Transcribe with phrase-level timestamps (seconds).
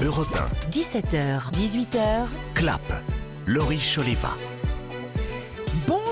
[0.00, 0.38] Europe
[0.70, 3.02] 17h, 18h, Clap.
[3.46, 4.57] Laurie Choleva.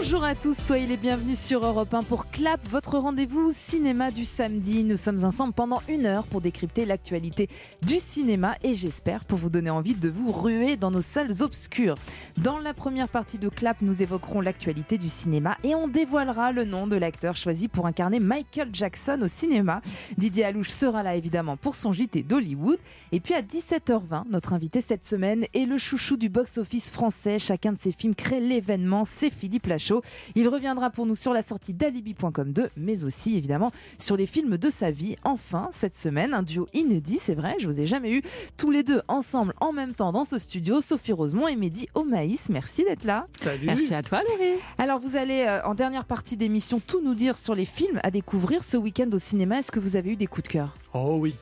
[0.08, 4.24] Bonjour à tous, soyez les bienvenus sur Europe 1 pour Clap, votre rendez-vous cinéma du
[4.24, 4.84] samedi.
[4.84, 7.48] Nous sommes ensemble pendant une heure pour décrypter l'actualité
[7.82, 11.96] du cinéma et j'espère pour vous donner envie de vous ruer dans nos salles obscures.
[12.36, 16.64] Dans la première partie de Clap, nous évoquerons l'actualité du cinéma et on dévoilera le
[16.64, 19.82] nom de l'acteur choisi pour incarner Michael Jackson au cinéma.
[20.18, 22.78] Didier Alouche sera là évidemment pour son JT d'Hollywood.
[23.10, 27.40] Et puis à 17h20, notre invité cette semaine est le chouchou du box-office français.
[27.40, 29.95] Chacun de ses films crée l'événement, c'est Philippe Lachaud.
[30.34, 34.56] Il reviendra pour nous sur la sortie d'Alibi.com 2, mais aussi évidemment sur les films
[34.56, 35.16] de sa vie.
[35.24, 38.22] Enfin, cette semaine, un duo inédit, c'est vrai, je vous ai jamais eu
[38.56, 42.48] tous les deux ensemble en même temps dans ce studio, Sophie Rosemont et Mehdi Omaïs.
[42.48, 43.26] Merci d'être là.
[43.42, 43.66] Salut.
[43.66, 44.58] Merci à toi, Laurie.
[44.78, 48.10] Alors, vous allez euh, en dernière partie d'émission tout nous dire sur les films à
[48.10, 49.58] découvrir ce week-end au cinéma.
[49.58, 50.74] Est-ce que vous avez eu des coups de cœur?
[50.94, 51.34] Oh oui.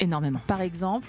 [0.00, 0.40] Énormément.
[0.46, 1.06] Par exemple?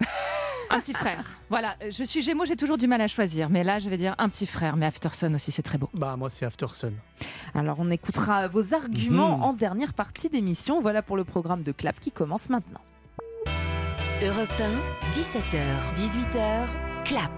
[0.70, 1.18] Un petit frère.
[1.48, 3.50] Voilà, je suis Gémeaux, j'ai toujours du mal à choisir.
[3.50, 4.76] Mais là, je vais dire un petit frère.
[4.76, 5.90] Mais Afterson aussi, c'est très beau.
[5.94, 6.92] Bah moi c'est Aftersun.
[7.54, 9.42] Alors, on écoutera vos arguments Mhm.
[9.42, 10.80] en dernière partie d'émission.
[10.80, 12.80] Voilà pour le programme de Clap qui commence maintenant.
[14.22, 16.66] Europe 1, 17h, 18h,
[17.04, 17.32] Clap.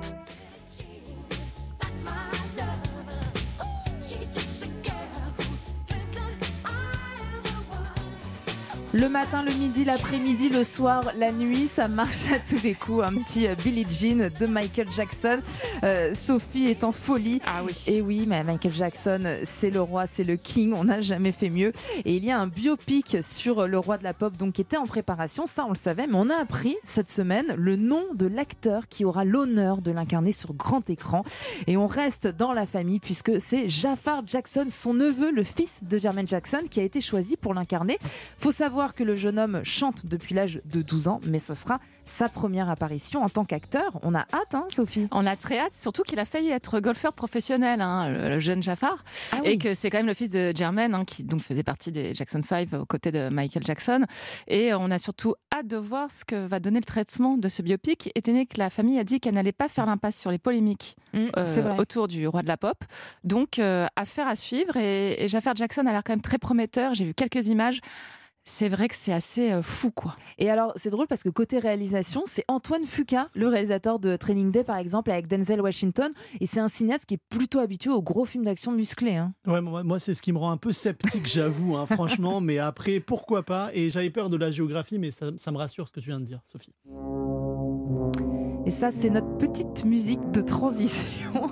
[8.95, 13.03] Le matin, le midi, l'après-midi, le soir, la nuit, ça marche à tous les coups.
[13.03, 15.41] Un petit euh, Billie Jean de Michael Jackson.
[15.83, 17.41] Euh, Sophie est en folie.
[17.47, 17.73] Ah oui.
[17.87, 21.49] Et oui, mais Michael Jackson, c'est le roi, c'est le king, on n'a jamais fait
[21.49, 21.73] mieux.
[22.05, 24.77] Et il y a un biopic sur le roi de la pop donc qui était
[24.77, 28.27] en préparation, ça on le savait, mais on a appris cette semaine le nom de
[28.27, 31.25] l'acteur qui aura l'honneur de l'incarner sur grand écran.
[31.67, 35.97] Et on reste dans la famille puisque c'est Jafar Jackson, son neveu, le fils de
[35.97, 37.99] Jermaine Jackson, qui a été choisi pour l'incarner.
[38.37, 41.79] Faut savoir que le jeune homme chante depuis l'âge de 12 ans, mais ce sera
[42.05, 43.99] sa première apparition en tant qu'acteur.
[44.03, 45.07] On a hâte, hein, Sophie?
[45.13, 49.05] On a très hâte, surtout qu'il a failli être golfeur professionnel, hein, le, jeune Jafar.
[49.33, 51.93] Ah Et que c'est quand même le fils de Jermaine, hein, qui donc faisait partie
[51.93, 54.05] des Jackson 5 aux côtés de Michael Jackson.
[54.49, 57.63] Et on a surtout hâte de voir ce que va donner le traitement de ce
[57.63, 60.39] biopic, étant donné que la famille a dit qu'elle n'allait pas faire l'impasse sur les
[60.39, 62.85] polémiques Mm, euh, autour du roi de la pop.
[63.23, 64.77] Donc, euh, affaire à suivre.
[64.77, 66.95] Et, et Jafar Jackson a l'air quand même très prometteur.
[66.95, 67.81] J'ai vu quelques images.
[68.45, 70.17] C'est vrai que c'est assez euh, fou, quoi.
[70.39, 74.51] Et alors, c'est drôle parce que côté réalisation, c'est Antoine Fuqua, le réalisateur de Training
[74.51, 76.11] Day, par exemple, avec Denzel Washington.
[76.41, 79.15] Et c'est un cinéaste qui est plutôt habitué aux gros films d'action musclés.
[79.15, 79.33] hein.
[79.47, 82.41] Ouais, moi, moi, c'est ce qui me rend un peu sceptique, j'avoue, hein, franchement.
[82.41, 83.71] Mais après, pourquoi pas?
[83.75, 86.19] Et j'avais peur de la géographie, mais ça, ça me rassure ce que tu viens
[86.19, 86.75] de dire, Sophie.
[88.67, 91.51] Et ça, c'est notre petite musique de transition.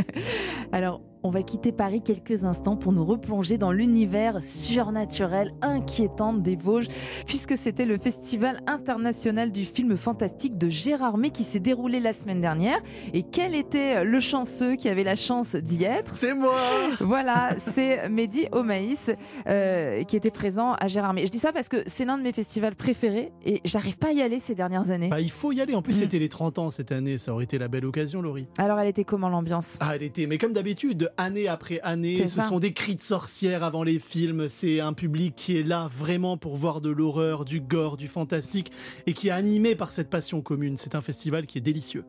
[0.72, 6.56] Alors, on va quitter Paris quelques instants pour nous replonger dans l'univers surnaturel inquiétant des
[6.56, 6.88] Vosges,
[7.26, 12.12] puisque c'était le Festival international du film fantastique de Gérard May qui s'est déroulé la
[12.12, 12.78] semaine dernière.
[13.12, 16.14] Et quel était le chanceux qui avait la chance d'y être?
[16.16, 16.56] C'est moi
[17.00, 19.10] Voilà, c'est Mehdi Omaïs
[19.46, 21.26] euh, qui était présent à Gérard May.
[21.26, 24.12] Je dis ça parce que c'est l'un de mes festivals préférés et j'arrive pas à
[24.12, 25.08] y aller ces dernières années.
[25.08, 25.74] Bah, il faut y aller.
[25.74, 25.98] En plus, Mm.
[26.00, 27.18] c'était les 30 ans cette année.
[27.18, 28.46] Ça aurait été la belle occasion, Laurie.
[28.58, 29.76] Alors, elle était comment l'ambiance?
[29.80, 30.26] Ah, elle était.
[30.26, 32.42] Mais comme d'habitude, année après année, ce ça.
[32.42, 34.48] sont des cris de sorcières avant les films.
[34.48, 38.72] C'est un public qui est là vraiment pour voir de l'horreur, du gore, du fantastique
[39.06, 40.76] et qui est animé par cette passion commune.
[40.76, 42.04] C'est un festival qui est délicieux.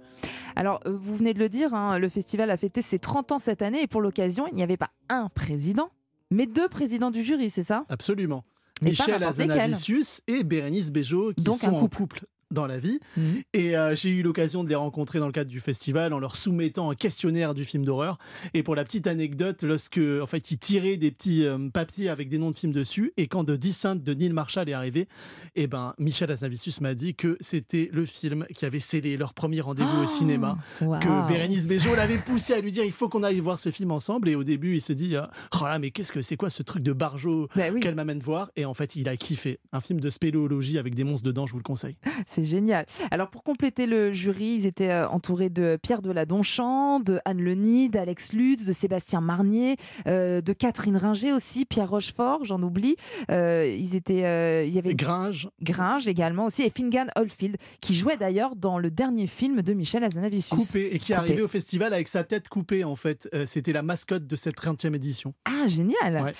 [0.55, 3.39] Alors, euh, vous venez de le dire, hein, le festival a fêté ses 30 ans
[3.39, 5.89] cette année et pour l'occasion, il n'y avait pas un président,
[6.29, 7.85] mais deux présidents du jury, c'est ça?
[7.89, 8.43] Absolument.
[8.81, 9.23] Michel.
[9.23, 12.21] Azanavicius et Bérénice Bejo qui Donc sont un en couple.
[12.51, 12.99] Dans la vie.
[13.17, 13.41] Mhm.
[13.53, 16.35] Et euh, j'ai eu l'occasion de les rencontrer dans le cadre du festival en leur
[16.35, 18.17] soumettant un questionnaire du film d'horreur.
[18.53, 22.29] Et pour la petite anecdote, lorsque en fait ils tiraient des petits euh, papiers avec
[22.29, 25.07] des noms de films dessus, et quand The Descent de Neil Marshall est arrivé,
[25.55, 29.61] et ben Michel Azanavicius m'a dit que c'était le film qui avait scellé leur premier
[29.61, 30.57] rendez-vous au cinéma.
[30.81, 30.99] Waouh.
[30.99, 33.91] Que Bérénice Bejo l'avait poussé à lui dire il faut qu'on aille voir ce film
[33.91, 34.29] ensemble.
[34.29, 35.25] Et au début, il se dit euh,
[35.59, 38.19] oh là, mais qu'est-ce que c'est quoi ce truc de barjo Bah oui, qu'elle m'amène
[38.19, 38.51] voir?
[38.55, 39.59] Et en fait, il a kiffé.
[39.71, 41.95] Un film de spéléologie avec des monstres dedans, je vous le conseille.
[42.27, 42.85] c'est génial.
[43.11, 47.89] Alors, pour compléter le jury, ils étaient euh, entourés de Pierre Deladonchamp, de Anne Leni,
[47.89, 49.77] d'Alex Lutz, de Sébastien Marnier,
[50.07, 52.95] euh, de Catherine Ringer aussi, Pierre Rochefort, j'en oublie.
[53.29, 57.95] Euh, ils étaient, euh, il y avait Gringe, Gringe également aussi, et Fingan Oldfield, qui
[57.95, 60.59] jouait d'ailleurs dans le dernier film de Michel Azanavicius.
[60.67, 61.27] coupé et qui est Coupé.
[61.27, 63.29] arrivé au festival avec sa tête coupée en fait.
[63.45, 65.33] C'était la mascotte de cette 30e édition.
[65.45, 66.33] Ah, génial Ouais.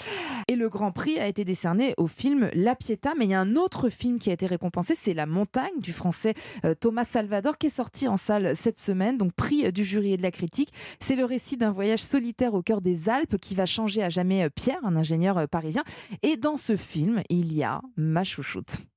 [0.48, 3.40] Et le Grand Prix a été décerné au film La Pietà, mais il y a
[3.40, 6.34] un autre film qui a été récompensé, c'est La Montagne du français
[6.66, 10.14] euh, Thomas Salvador, qui est sorti en salle cette semaine, donc prix euh, du jury
[10.14, 10.72] et de la critique.
[11.00, 14.44] C'est le récit d'un voyage solitaire au cœur des Alpes qui va changer à jamais
[14.44, 15.84] euh, Pierre, un ingénieur parisien.
[16.24, 18.91] Et dans ce film, il y a ma chouchoute.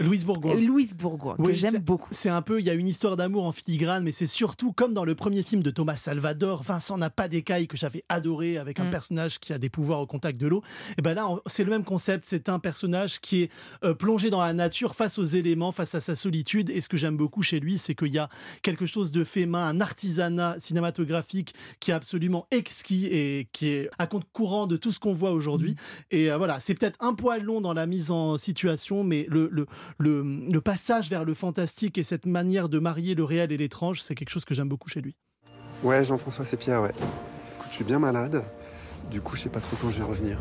[0.00, 0.54] Louise Bourgoin.
[0.54, 2.08] Louise Bourgoin, que Oui, j'aime c'est- beaucoup.
[2.12, 4.94] C'est un peu, il y a une histoire d'amour en filigrane, mais c'est surtout comme
[4.94, 8.78] dans le premier film de Thomas Salvador, Vincent n'a pas d'écailles, que j'avais adoré, avec
[8.78, 8.90] un Mm.
[8.90, 10.62] personnage qui a des pouvoirs au contact de l'eau.
[10.98, 13.50] Et ben là, c'est le même concept, c'est un personnage qui est
[13.84, 16.70] euh, plongé dans la nature, face aux éléments, face à sa solitude.
[16.70, 18.28] Et ce que j'aime beaucoup chez lui, c'est qu'il y a
[18.62, 23.90] quelque chose de fait main, un artisanat cinématographique qui est absolument exquis et qui est
[23.98, 25.74] à compte courant de tout ce qu'on voit aujourd'hui.
[26.12, 29.48] Et euh, voilà, c'est peut-être un poil long dans la mise en situation, mais le,
[29.50, 33.56] le, le, le passage vers le fantastique et cette manière de marier le réel et
[33.56, 35.16] l'étrange, c'est quelque chose que j'aime beaucoup chez lui.
[35.82, 36.92] Ouais, Jean-François, c'est Pierre, ouais.
[36.92, 38.44] Écoute, je suis bien malade.
[39.10, 40.38] Du coup, je sais pas trop quand je vais revenir.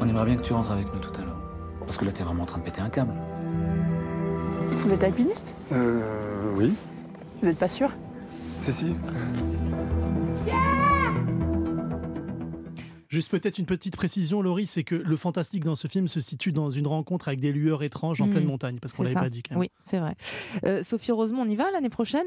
[0.00, 1.38] On aimerait bien que tu rentres avec nous tout à l'heure.
[1.80, 3.12] Parce que là, t'es vraiment en train de péter un câble.
[4.84, 5.54] Vous êtes alpiniste?
[5.72, 6.00] Euh,
[6.56, 6.72] oui.
[7.40, 7.90] Vous n'êtes pas sûr?
[8.58, 8.94] Si, si.
[13.08, 16.52] Juste peut-être une petite précision, Laurie, c'est que le fantastique dans ce film se situe
[16.52, 19.42] dans une rencontre avec des lueurs étranges en pleine montagne, parce qu'on l'avait pas dit
[19.42, 19.60] quand même.
[19.60, 20.14] Oui, c'est vrai.
[20.64, 22.26] Euh, Sophie Rosemont, on y va l'année prochaine?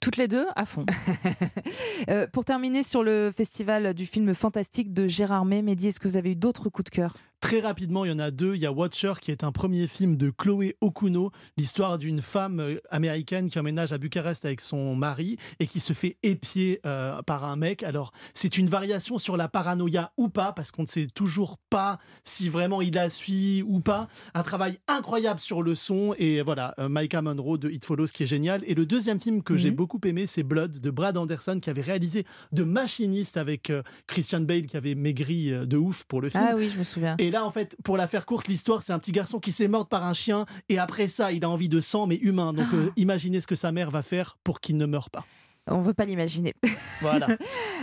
[0.00, 0.86] Toutes les deux, à fond.
[2.08, 6.06] Euh, Pour terminer sur le festival du film fantastique de Gérard May, Mehdi, est-ce que
[6.06, 7.16] vous avez eu d'autres coups de cœur?
[7.46, 8.56] Très rapidement, il y en a deux.
[8.56, 12.58] Il y a Watcher, qui est un premier film de Chloé Okuno, l'histoire d'une femme
[12.58, 17.22] euh, américaine qui emménage à Bucarest avec son mari et qui se fait épier euh,
[17.22, 17.84] par un mec.
[17.84, 22.00] Alors, c'est une variation sur la paranoïa ou pas, parce qu'on ne sait toujours pas
[22.24, 24.08] si vraiment il la suit ou pas.
[24.34, 28.24] Un travail incroyable sur le son et voilà, euh, Micah Monroe de It Follows qui
[28.24, 28.62] est génial.
[28.66, 29.76] Et le deuxième film que j'ai Mhm.
[29.76, 34.40] beaucoup aimé, c'est Blood de Brad Anderson qui avait réalisé de machiniste avec euh, Christian
[34.40, 36.44] Bale qui avait maigri de ouf pour le film.
[36.44, 37.14] Ah oui, je me souviens.
[37.18, 39.68] Et là, en fait, pour la faire courte, l'histoire, c'est un petit garçon qui s'est
[39.68, 40.46] mort par un chien.
[40.68, 42.52] Et après ça, il a envie de sang, mais humain.
[42.52, 45.24] Donc, euh, imaginez ce que sa mère va faire pour qu'il ne meure pas.
[45.68, 46.54] On veut pas l'imaginer.
[47.02, 47.26] Voilà.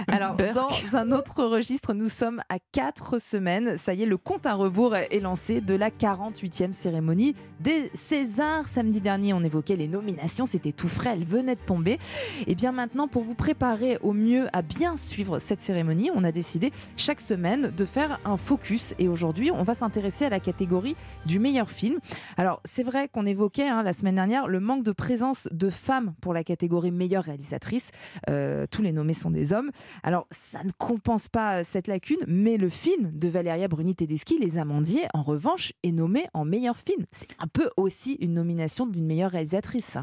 [0.08, 0.56] Alors, Burk.
[0.56, 3.78] dans un autre registre, nous sommes à 4 semaines.
[3.78, 8.68] Ça y est, le compte à rebours est lancé de la 48e cérémonie des Césars.
[8.68, 10.48] Samedi dernier, on évoquait les nominations.
[10.48, 12.00] C'était tout frais, elles venaient de tomber.
[12.48, 16.32] Et bien maintenant, pour vous préparer au mieux à bien suivre cette cérémonie, on a
[16.32, 18.96] décidé chaque semaine de faire un focus.
[18.98, 20.96] Et aujourd'hui, on va s'intéresser à la catégorie
[21.28, 22.00] du meilleur film.
[22.38, 26.16] Alors, c'est vrai qu'on évoquait hein, la semaine dernière le manque de présence de femmes
[26.20, 27.73] pour la catégorie meilleure réalisatrice.
[28.30, 29.72] Euh, tous les nommés sont des hommes.
[30.04, 34.58] Alors, ça ne compense pas cette lacune, mais le film de Valéria Bruni Tedeschi, Les
[34.58, 37.06] Amandiers, en revanche, est nommé en meilleur film.
[37.12, 39.98] C'est un peu aussi une nomination d'une meilleure réalisatrice.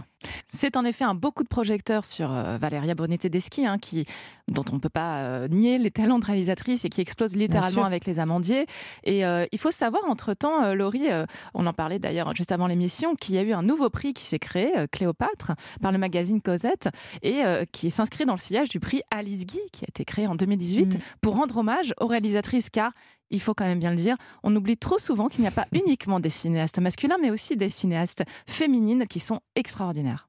[0.46, 4.04] C'est en effet un beau coup de projecteur sur euh, Valeria Bonetti-Tedeschi, hein, qui,
[4.48, 7.84] dont on ne peut pas euh, nier les talents de réalisatrice et qui explose littéralement
[7.84, 8.66] avec les amandiers.
[9.04, 11.08] Et euh, il faut savoir, entre-temps, Laurie,
[11.54, 14.24] on en parlait d'ailleurs juste avant l'émission, qu'il y a eu un nouveau prix qui
[14.24, 16.88] s'est créé, Cléopâtre, par le magazine Cosette,
[17.22, 20.26] et euh, qui s'inscrit dans le sillage du prix Alice Guy, qui a été créé
[20.26, 21.00] en 2018, Mm.
[21.20, 22.92] pour rendre hommage aux réalisatrices, car
[23.30, 25.66] il faut quand même bien le dire, on oublie trop souvent qu'il n'y a pas
[25.72, 30.26] uniquement des cinéastes masculins, mais aussi des cinéastes féminines qui sont extraordinaires.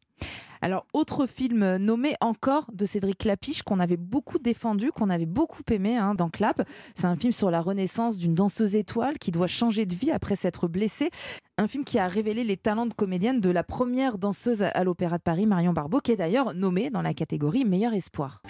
[0.63, 5.63] Alors, autre film nommé encore de Cédric Clapiche qu'on avait beaucoup défendu, qu'on avait beaucoup
[5.71, 6.61] aimé hein, dans Clap.
[6.93, 10.35] C'est un film sur la renaissance d'une danseuse étoile qui doit changer de vie après
[10.35, 11.09] s'être blessée.
[11.57, 15.17] Un film qui a révélé les talents de comédienne de la première danseuse à l'Opéra
[15.17, 18.43] de Paris, Marion Barbeau, qui est d'ailleurs nommée dans la catégorie Meilleur Espoir.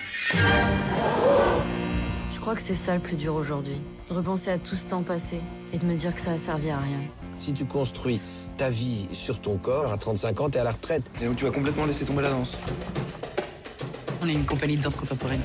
[2.33, 3.79] Je crois que c'est ça le plus dur aujourd'hui.
[4.09, 5.39] De repenser à tout ce temps passé
[5.71, 6.99] et de me dire que ça a servi à rien.
[7.37, 8.19] Si tu construis
[8.57, 11.03] ta vie sur ton corps, à 35 ans, t'es à la retraite.
[11.21, 12.57] Et donc tu vas complètement laisser tomber la danse.
[14.21, 15.41] On est une compagnie de danse contemporaine.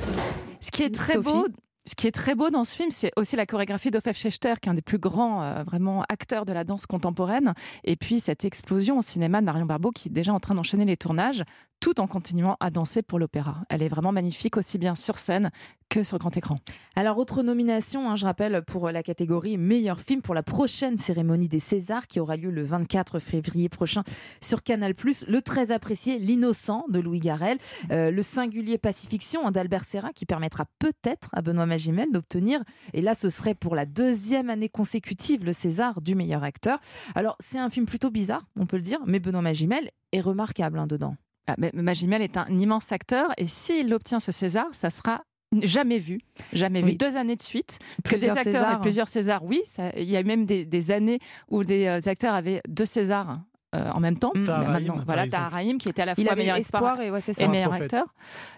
[0.61, 1.47] Ce qui est très Sophie beau.
[1.89, 4.69] Ce qui est très beau dans ce film, c'est aussi la chorégraphie d'Ofef Schechter, qui
[4.69, 7.55] est un des plus grands euh, vraiment acteurs de la danse contemporaine.
[7.85, 10.85] Et puis cette explosion au cinéma de Marion Barbeau, qui est déjà en train d'enchaîner
[10.85, 11.45] les tournages,
[11.81, 13.59] tout en continuant à danser pour l'opéra.
[13.69, 15.51] Elle est vraiment magnifique, aussi bien sur scène
[15.89, 16.59] que sur grand écran.
[16.97, 21.49] Alors, autre nomination, hein, je rappelle, pour la catégorie meilleur film pour la prochaine cérémonie
[21.49, 24.03] des Césars qui aura lieu le 24 février prochain
[24.43, 24.95] sur Canal+.
[25.29, 27.59] Le très apprécié L'innocent de Louis Garrel,
[27.91, 33.15] euh, le singulier Pacifiction d'Albert Serra qui permettra peut-être à Benoît Magimel d'obtenir, et là
[33.15, 36.81] ce serait pour la deuxième année consécutive, le César du meilleur acteur.
[37.15, 40.79] Alors, c'est un film plutôt bizarre, on peut le dire, mais Benoît Magimel est remarquable
[40.79, 41.17] hein, dedans.
[41.47, 45.23] Ah, mais Magimel est un immense acteur et s'il obtient ce César, ça sera
[45.63, 46.19] jamais vu,
[46.53, 46.91] jamais Oui.
[46.93, 49.45] vu deux années de suite que Plusieurs des acteurs plusieurs Césars.
[49.45, 52.85] Oui, ça- il y a même des, des années où des euh, acteurs avaient deux
[52.85, 53.39] Césars
[53.75, 54.33] euh, en même temps.
[54.35, 54.45] Mm.
[54.49, 55.27] Rahim, maintenant, voilà.
[55.29, 57.43] Tahar qui était à la Il fois meilleur espoir et ouais, c'est ça.
[57.43, 58.05] et un meilleur acteur.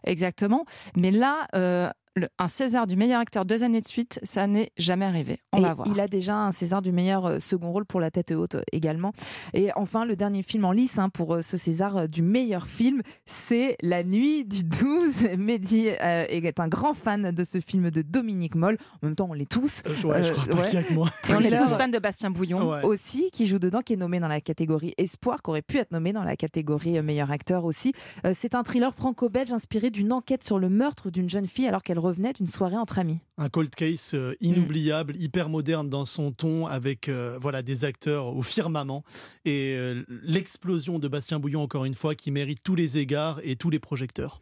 [0.04, 0.64] Exactement.
[0.97, 4.70] Mais là, euh, le- un César du meilleur acteur deux années de suite, ça n'est
[4.76, 5.38] jamais arrivé.
[5.52, 5.88] On Et va voir.
[5.90, 8.62] Il a déjà un César du meilleur euh, second rôle pour La tête haute euh,
[8.72, 9.12] également.
[9.54, 13.02] Et enfin, le dernier film en lice hein, pour euh, ce César du meilleur film,
[13.26, 15.28] c'est La nuit du 12.
[15.38, 18.76] Mehdi euh, est un grand fan de ce film de Dominique Moll.
[19.02, 19.82] En même temps, on l'est tous.
[19.87, 20.64] Euh, ouais, je crois pas ouais.
[20.70, 21.10] qu'il y a que moi.
[21.28, 22.68] Et on est tous fans de Bastien Bouillon.
[22.70, 22.84] Ouais.
[22.84, 25.92] aussi qui joue dedans, qui est nommé dans la catégorie Espoir, qui aurait pu être
[25.92, 27.92] nommé dans la catégorie meilleur acteur aussi.
[28.25, 31.82] Euh, c'est un thriller franco-belge inspiré d'une enquête sur le meurtre d'une jeune fille alors
[31.82, 33.20] qu'elle revenait d'une soirée entre amis.
[33.36, 38.34] Un cold case euh, inoubliable, hyper moderne dans son ton, avec euh, voilà des acteurs
[38.34, 39.04] au firmament
[39.44, 43.56] et euh, l'explosion de Bastien Bouillon encore une fois qui mérite tous les égards et
[43.56, 44.40] tous les projecteurs.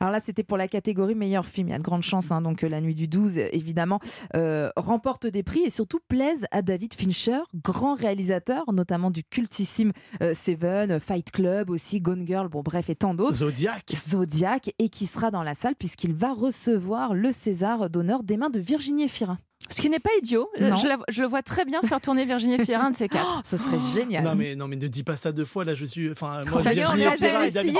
[0.00, 1.68] Alors là, c'était pour la catégorie meilleur film.
[1.68, 3.98] Il y a de grandes chances hein, donc, que La Nuit du 12, euh, évidemment,
[4.36, 9.92] euh, remporte des prix et surtout plaise à David Fincher, grand réalisateur, notamment du cultissime
[10.22, 13.38] euh, Seven, Fight Club aussi, Gone Girl, bon bref, et tant d'autres.
[13.38, 13.92] Zodiac.
[13.94, 18.50] Zodiac, et qui sera dans la salle puisqu'il va recevoir le César d'honneur des mains
[18.50, 19.38] de Virginie Fira.
[19.78, 20.50] Ce qui n'est pas idiot.
[20.60, 20.74] Non.
[20.76, 23.36] Je, la- je le vois très bien faire tourner Virginie Fira, un de ces quatre.
[23.38, 24.24] Oh, ce serait génial.
[24.24, 26.60] Non mais non mais ne dis pas ça deux fois là je suis enfin moi
[26.60, 27.76] Virginie est Efira et David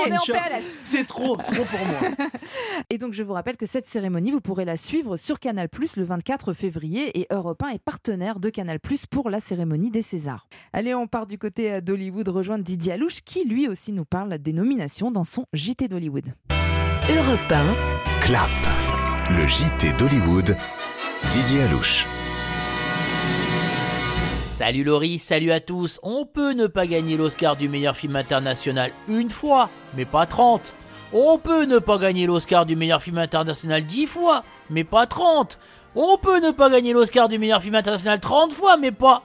[0.83, 1.99] c'est trop trop pour moi.
[2.89, 6.03] Et donc, je vous rappelle que cette cérémonie, vous pourrez la suivre sur Canal le
[6.03, 8.79] 24 février et Europe 1 est partenaire de Canal
[9.09, 10.47] pour la cérémonie des Césars.
[10.73, 14.37] Allez, on part du côté euh, d'Hollywood rejoindre Didier Alouche qui lui aussi nous parle
[14.37, 16.25] des nominations dans son JT d'Hollywood.
[17.09, 18.49] Europe 1, Clap.
[19.31, 20.55] Le JT d'Hollywood.
[21.27, 22.07] Didier Alouche.
[24.53, 25.99] Salut Laurie, salut à tous.
[26.01, 30.73] On peut ne pas gagner l'Oscar du meilleur film international une fois, mais pas 30.
[31.13, 35.59] On peut ne pas gagner l'Oscar du meilleur film international 10 fois, mais pas 30.
[35.95, 39.21] On peut ne pas gagner l'Oscar du meilleur film international 30 fois, mais pas...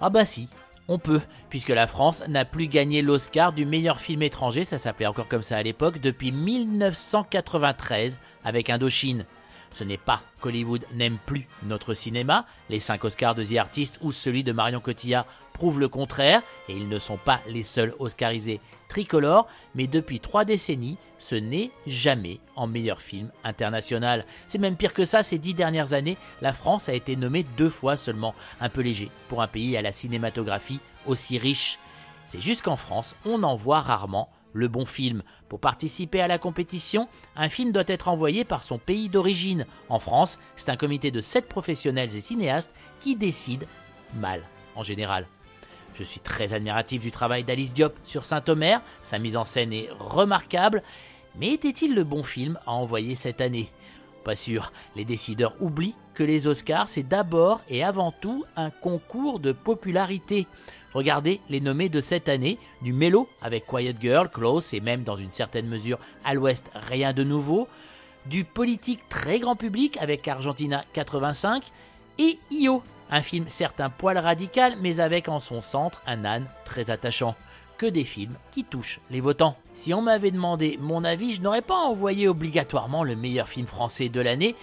[0.00, 0.48] Ah bah si,
[0.88, 5.06] on peut, puisque la France n'a plus gagné l'Oscar du meilleur film étranger, ça s'appelait
[5.06, 9.26] encore comme ça à l'époque, depuis 1993 avec Indochine.
[9.74, 14.12] Ce n'est pas qu'Hollywood n'aime plus notre cinéma, les 5 Oscars de The Artist ou
[14.12, 18.60] celui de Marion Cotillard prouvent le contraire, et ils ne sont pas les seuls Oscarisés
[18.88, 24.24] tricolores, mais depuis trois décennies, ce n'est jamais en meilleur film international.
[24.46, 27.70] C'est même pire que ça, ces dix dernières années, la France a été nommée deux
[27.70, 31.78] fois seulement, un peu léger pour un pays à la cinématographie aussi riche.
[32.26, 35.22] C'est juste qu'en France, on en voit rarement le bon film.
[35.50, 39.66] Pour participer à la compétition, un film doit être envoyé par son pays d'origine.
[39.90, 43.66] En France, c'est un comité de 7 professionnels et cinéastes qui décide
[44.14, 44.42] mal,
[44.74, 45.26] en général.
[45.94, 49.90] Je suis très admiratif du travail d'Alice Diop sur Saint-Omer, sa mise en scène est
[49.98, 50.82] remarquable,
[51.36, 53.70] mais était-il le bon film à envoyer cette année?
[54.24, 59.38] Pas sûr, les décideurs oublient que les Oscars, c'est d'abord et avant tout un concours
[59.38, 60.46] de popularité.
[60.94, 65.16] Regardez les nommés de cette année, du Mélo avec Quiet Girl, Close et même dans
[65.16, 67.68] une certaine mesure à l'Ouest, rien de nouveau,
[68.26, 71.64] du politique très grand public avec Argentina 85
[72.18, 76.46] et Io, un film certes un poil radical mais avec en son centre un âne
[76.64, 77.34] très attachant.
[77.76, 79.56] Que des films qui touchent les votants.
[79.74, 84.08] Si on m'avait demandé mon avis, je n'aurais pas envoyé obligatoirement le meilleur film français
[84.08, 84.54] de l'année,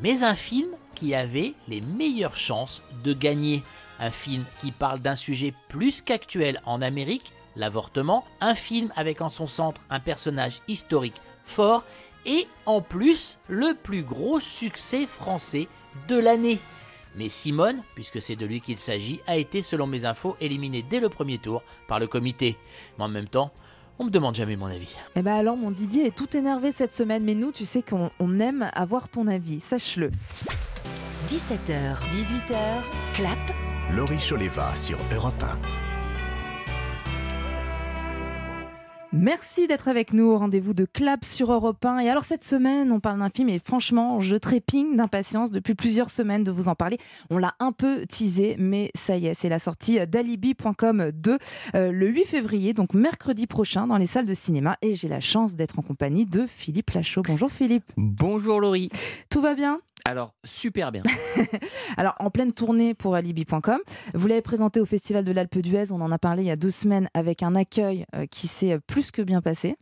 [0.00, 3.62] mais un film qui avait les meilleures chances de gagner.
[3.98, 9.30] Un film qui parle d'un sujet plus qu'actuel en Amérique, l'avortement, un film avec en
[9.30, 11.84] son centre un personnage historique fort
[12.26, 15.68] et en plus le plus gros succès français
[16.08, 16.58] de l'année.
[17.16, 21.00] Mais Simone, puisque c'est de lui qu'il s'agit, a été selon mes infos éliminé dès
[21.00, 22.56] le premier tour par le comité.
[22.98, 23.50] Mais en même temps,
[23.98, 24.96] on me demande jamais mon avis.
[25.16, 28.10] Eh ben alors, mon Didier est tout énervé cette semaine, mais nous, tu sais qu'on
[28.20, 30.10] on aime avoir ton avis, sache-le.
[31.26, 32.82] 17h, 18h,
[33.14, 33.67] clap.
[33.94, 35.58] Laurie Choleva sur Europe 1.
[39.12, 42.00] Merci d'être avec nous au rendez-vous de Clap sur Europe 1.
[42.00, 46.10] Et alors cette semaine, on parle d'un film et franchement, je trépigne d'impatience depuis plusieurs
[46.10, 46.98] semaines de vous en parler.
[47.30, 51.38] On l'a un peu teasé, mais ça y est, c'est la sortie d'alibi.com 2
[51.74, 54.76] euh, le 8 février, donc mercredi prochain dans les salles de cinéma.
[54.82, 57.22] Et j'ai la chance d'être en compagnie de Philippe Lachaud.
[57.26, 57.90] Bonjour Philippe.
[57.96, 58.90] Bonjour Laurie.
[59.30, 59.80] Tout va bien?
[60.08, 61.02] Alors, super bien.
[61.98, 63.78] Alors, en pleine tournée pour Alibi.com,
[64.14, 66.56] vous l'avez présenté au Festival de l'Alpe d'Huez, on en a parlé il y a
[66.56, 69.76] deux semaines avec un accueil euh, qui s'est plus que bien passé.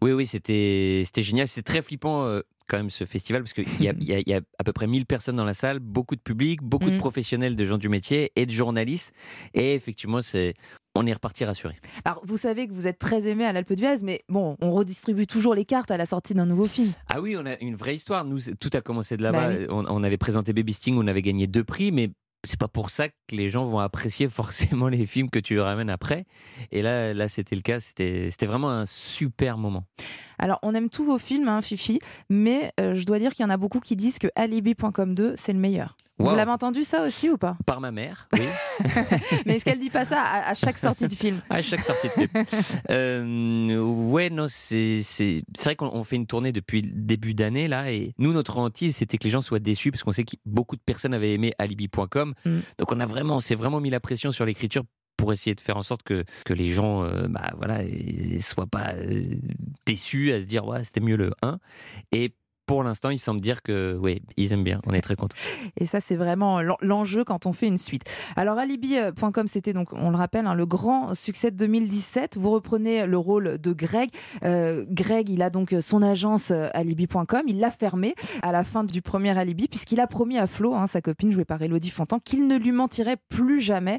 [0.00, 1.48] Oui, oui, c'était c'était génial.
[1.48, 2.24] C'est très flippant.
[2.24, 4.40] euh, quand même ce festival parce qu'il y, a- il y a- il y a
[4.58, 6.98] à peu près 1000 personnes dans la salle, beaucoup de public, beaucoup de Mm.
[6.98, 9.14] professionnels, de gens du métier et de journalistes.
[9.54, 10.52] Et effectivement, c'est
[10.98, 11.76] on est reparti rassuré.
[12.04, 15.26] Alors, vous savez que vous êtes très aimé à l'Alpe d'Huez, mais bon, on redistribue
[15.26, 16.92] toujours les cartes à la sortie d'un nouveau film.
[17.08, 18.24] Ah oui, on a une vraie histoire.
[18.24, 19.48] Nous, tout a commencé de là-bas.
[19.48, 19.66] Bah oui.
[19.70, 22.10] on, on avait présenté Baby Sting, on avait gagné deux prix, mais
[22.44, 25.90] c'est pas pour ça que les gens vont apprécier forcément les films que tu ramènes
[25.90, 26.24] après.
[26.70, 27.80] Et là, là c'était le cas.
[27.80, 29.84] C'était c'était vraiment un super moment.
[30.38, 33.46] Alors, on aime tous vos films, hein, Fifi, mais euh, je dois dire qu'il y
[33.46, 35.96] en a beaucoup qui disent que Alibi.com 2, c'est le meilleur.
[36.18, 36.36] Vous Wow.
[36.36, 37.56] l'avez entendu ça aussi ou pas?
[37.64, 38.40] Par ma mère, oui.
[39.46, 41.40] Mais est-ce qu'elle dit pas ça à, à chaque sortie de film?
[41.48, 42.28] À chaque sortie de film.
[42.90, 45.02] Euh, ouais, non, c'est
[45.62, 48.96] vrai qu'on on fait une tournée depuis le début d'année là, et nous notre hantise
[48.96, 51.52] c'était que les gens soient déçus parce qu'on sait que beaucoup de personnes avaient aimé
[51.58, 52.58] Alibi.com, Mm.
[52.78, 54.82] donc on a vraiment, on s'est vraiment mis la pression sur l'écriture
[55.16, 57.80] pour essayer de faire en sorte que, que les gens euh, bah voilà
[58.40, 59.24] soient pas euh,
[59.84, 61.58] déçus à se dire ouais c'était mieux le 1
[62.12, 62.32] et
[62.68, 64.80] pour l'instant, il semble dire que oui, ils aiment bien.
[64.86, 65.34] On est très contents.
[65.78, 68.04] Et ça, c'est vraiment l'en- l'enjeu quand on fait une suite.
[68.36, 72.36] Alors, Alibi.com, c'était donc, on le rappelle, hein, le grand succès de 2017.
[72.36, 74.10] Vous reprenez le rôle de Greg.
[74.44, 77.42] Euh, Greg, il a donc son agence euh, Alibi.com.
[77.46, 80.86] Il l'a fermée à la fin du premier Alibi, puisqu'il a promis à Flo, hein,
[80.86, 83.98] sa copine jouée par Elodie Fontan, qu'il ne lui mentirait plus jamais.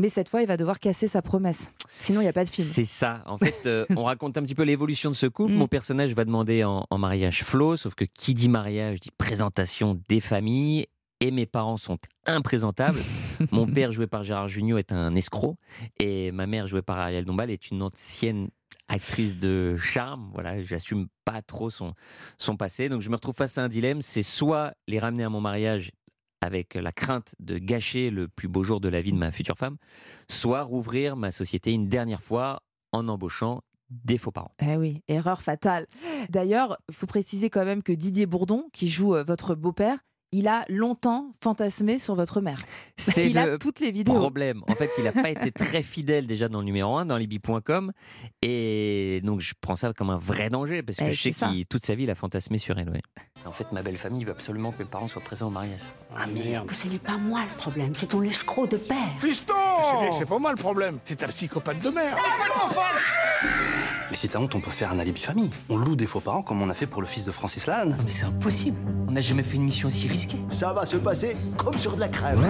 [0.00, 1.74] Mais cette fois, il va devoir casser sa promesse.
[1.98, 2.66] Sinon, il n'y a pas de film.
[2.66, 3.22] C'est ça.
[3.26, 5.52] En fait, euh, on raconte un petit peu l'évolution de ce couple.
[5.52, 5.56] Mm.
[5.56, 10.00] Mon personnage va demander en, en mariage Flo, sauf que qui dit mariage dit présentation
[10.08, 10.86] des familles.
[11.20, 12.98] Et mes parents sont imprésentables.
[13.50, 15.58] Mon père, joué par Gérard Jugnot, est un escroc.
[15.98, 18.48] Et ma mère, jouée par Ariel Dombal, est une ancienne
[18.88, 20.30] actrice de charme.
[20.32, 21.92] Voilà, j'assume pas trop son,
[22.38, 22.88] son passé.
[22.88, 24.00] Donc je me retrouve face à un dilemme.
[24.00, 25.92] C'est soit les ramener à mon mariage
[26.40, 29.58] avec la crainte de gâcher le plus beau jour de la vie de ma future
[29.58, 29.76] femme,
[30.28, 34.54] soit rouvrir ma société une dernière fois en embauchant des faux parents.
[34.60, 35.86] Eh oui, erreur fatale.
[36.28, 39.98] D'ailleurs, il faut préciser quand même que Didier Bourdon, qui joue euh, votre beau-père,
[40.32, 42.58] il a longtemps fantasmé sur votre mère.
[42.96, 44.14] C'est il a toutes les vidéos.
[44.14, 44.62] problème.
[44.68, 47.92] En fait, il n'a pas été très fidèle déjà dans le numéro 1, dans Libby.com.
[48.42, 51.66] Et donc, je prends ça comme un vrai danger parce que Eh, je sais qu'il,
[51.66, 52.90] toute sa vie, il a fantasmé sur elle.
[52.90, 53.02] ouais.
[53.46, 55.80] En fait, ma belle famille veut absolument que mes parents soient présents au mariage.
[56.16, 56.70] Ah merde.
[56.72, 58.96] Ce n'est pas moi le problème, c'est ton escroc de père.
[59.20, 59.54] Fiston
[60.18, 62.16] C'est pas moi le problème, c'est ta psychopathe de mère.
[64.10, 65.50] Mais si t'as honte, on peut faire un alibi famille.
[65.68, 67.96] On loue des faux parents comme on a fait pour le fils de Francis Lalanne.
[68.04, 68.76] Mais c'est impossible.
[69.08, 70.38] On n'a jamais fait une mission aussi risquée.
[70.50, 72.40] Ça va se passer comme sur de la crème.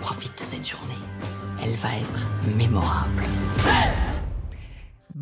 [0.00, 0.94] Profite de cette journée.
[1.62, 2.26] Elle va être
[2.56, 3.22] mémorable.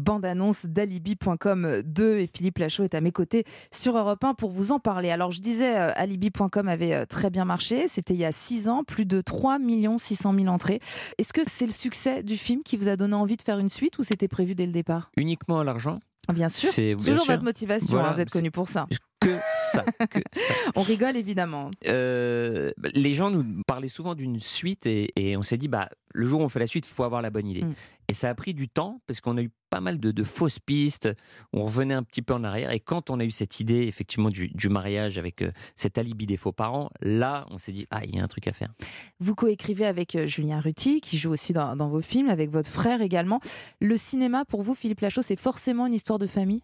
[0.07, 4.71] Bande-annonce d'Alibi.com 2 et Philippe Lachaud est à mes côtés sur Europe 1 pour vous
[4.71, 5.11] en parler.
[5.11, 8.69] Alors je disais, euh, Alibi.com avait euh, très bien marché, c'était il y a 6
[8.69, 9.59] ans, plus de 3
[9.99, 10.79] 600 000 entrées.
[11.19, 13.69] Est-ce que c'est le succès du film qui vous a donné envie de faire une
[13.69, 15.11] suite ou c'était prévu dès le départ?
[15.17, 15.99] Uniquement à l'argent?
[16.33, 17.33] Bien sûr, C'est- toujours sûr.
[17.33, 18.87] votre motivation, Voilà, hein, vous êtes connu pour ça.
[19.19, 19.35] Que
[19.73, 20.55] ça, que ça.
[20.75, 21.71] On rigole évidemment.
[21.89, 25.89] Euh, bah, les gens nous parlaient souvent d'une suite et, et on s'est dit, bah,
[26.13, 27.65] le jour où on fait la suite, il faut avoir la bonne idée.
[27.65, 27.75] Mm.
[28.09, 30.59] Et ça a pris du temps parce qu'on a eu pas mal de, de fausses
[30.59, 31.09] pistes,
[31.55, 32.71] on revenait un petit peu en arrière.
[32.73, 36.27] Et quand on a eu cette idée, effectivement, du, du mariage avec euh, cet alibi
[36.27, 38.73] des faux parents, là, on s'est dit, ah, il y a un truc à faire.
[39.19, 42.71] Vous coécrivez avec euh, Julien Ruti, qui joue aussi dans, dans vos films, avec votre
[42.71, 43.41] frère également.
[43.81, 46.63] Le cinéma, pour vous, Philippe Lachaud, c'est forcément une histoire de famille?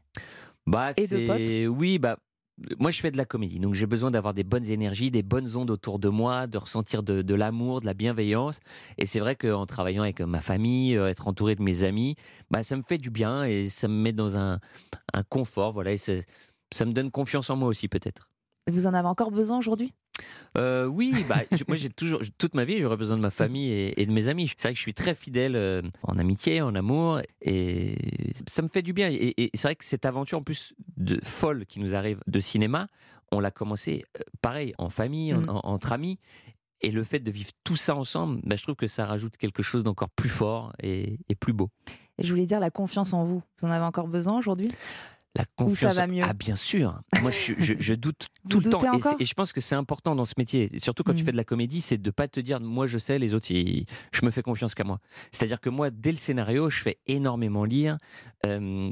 [0.67, 2.19] Bah, Et de c'est- Oui, bah.
[2.79, 5.57] Moi, je fais de la comédie, donc j'ai besoin d'avoir des bonnes énergies, des bonnes
[5.57, 8.61] ondes autour de moi, de ressentir de, l'amour, de la bienveillance.
[8.99, 12.17] Et c'est vrai qu'en travaillant avec ma famille, euh, être entouré de mes amis,
[12.51, 14.59] bah, ça me fait du bien et ça me met dans un,
[15.29, 15.73] confort.
[15.73, 18.29] Voilà, et ça me donne confiance en moi aussi, peut-être.
[18.71, 19.93] Vous en avez encore besoin aujourd'hui?
[20.59, 24.01] Euh, oui, bah, moi j'ai toujours, toute ma vie, j'aurais besoin de ma famille et,
[24.01, 24.49] et de mes amis.
[24.57, 27.95] C'est vrai que je suis très fidèle euh, en amitié, en amour, et
[28.47, 29.09] ça me fait du bien.
[29.11, 32.41] Et, et c'est vrai que cette aventure en plus de folle qui nous arrive de
[32.41, 32.87] cinéma,
[33.31, 35.49] on l'a commencé euh, pareil, en famille, en- Mm.
[35.49, 36.19] en- entre amis.
[36.85, 39.63] Et le fait de vivre tout ça ensemble, bah, je trouve que ça rajoute quelque
[39.63, 41.71] chose d'encore plus fort et, et plus beau.
[42.19, 43.41] Et je voulais dire la confiance en vous.
[43.59, 44.71] Vous en avez encore besoin aujourd'hui?
[45.35, 45.95] La Ou ça confiance.
[45.95, 47.01] va mieux Ah bien sûr.
[47.23, 48.83] Moi je, je- je doute Vous tout le temps
[49.19, 50.69] et, je pense que c'est important dans ce métier.
[50.75, 51.27] Et Surtout quand tu Mm.
[51.27, 53.87] fais de la comédie, c'est de pas te dire moi je sais, les autres ils-
[54.13, 54.99] je me fais confiance qu'à moi.
[55.31, 57.97] C'est-à-dire que moi dès le scénario, je fais énormément lire.
[58.45, 58.91] Euh,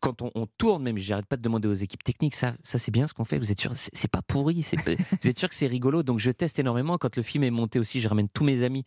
[0.00, 2.90] quand on, on tourne même, j'arrête pas de demander aux équipes techniques ça, ça c'est
[2.92, 3.38] bien ce qu'on fait.
[3.38, 4.64] Vous êtes sûr C'est pas pourri.
[4.86, 6.02] vous êtes sûr que c'est rigolo.
[6.02, 6.96] Donc je teste énormément.
[6.96, 8.84] Quand le film est monté aussi, je ramène tous mes amis.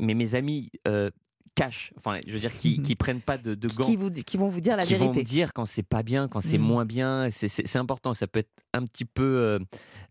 [0.00, 1.10] Mais mes amis euh,
[1.58, 4.36] cachent, enfin je veux dire qui, qui prennent pas de, de gants qui, vous, qui
[4.36, 5.22] vont vous dire la qui vont vérité.
[5.24, 6.62] dire quand c'est pas bien, quand c'est Mm.
[6.62, 7.28] moins bien.
[7.30, 8.14] C'est- important.
[8.14, 9.58] Ça peut être un petit peu euh,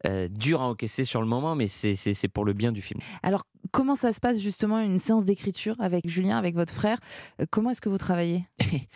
[0.05, 2.99] euh, dur à encaisser sur le moment, mais c'est- pour le bien du film.
[3.23, 6.97] Alors, comment ça se passe justement une séance d'écriture avec Julien, avec votre frère?
[7.41, 8.45] Euh, Comment est-ce que vous travaillez?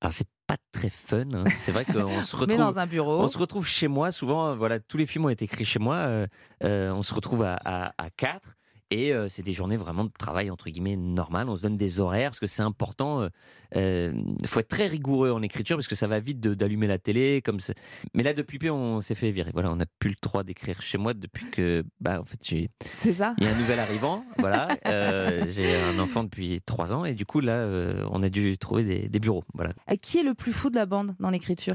[0.00, 1.24] Alors c'est pas très fun.
[1.34, 1.44] hein.
[1.58, 2.56] C'est vrai qu'on On se retrouve.
[2.56, 3.20] dans un bureau.
[3.20, 4.12] On se retrouve chez moi.
[4.12, 5.96] Souvent, voilà, tous les films ont été écrits chez moi.
[5.96, 6.26] euh,
[6.62, 8.54] on se retrouve à, à, à quatre.
[8.90, 11.48] Et euh, c'est des journées vraiment de travail entre guillemets normales.
[11.50, 13.24] On se donne des horaires parce que c'est important.
[13.24, 13.30] Il
[13.76, 14.12] euh,
[14.46, 17.42] faut être très rigoureux en écriture parce que ça va vite d'allumer la télé.
[17.44, 17.74] Comme ça.
[18.14, 19.50] Mais là, depuis peu, on s'est fait virer.
[19.52, 22.70] Voilà, on n'a plus le droit d'écrire chez moi depuis que, bah, en fait, j'ai.
[22.94, 23.34] C'est ça.
[23.38, 24.24] Il y a un nouvel arrivant.
[24.38, 28.30] Voilà, Euh, j'ai un enfant depuis trois ans et du coup là, euh, on a
[28.30, 29.44] dû trouver des, des bureaux.
[29.54, 29.72] Voilà.
[29.90, 31.74] Euh, Qui est le plus fou de la bande dans l'écriture?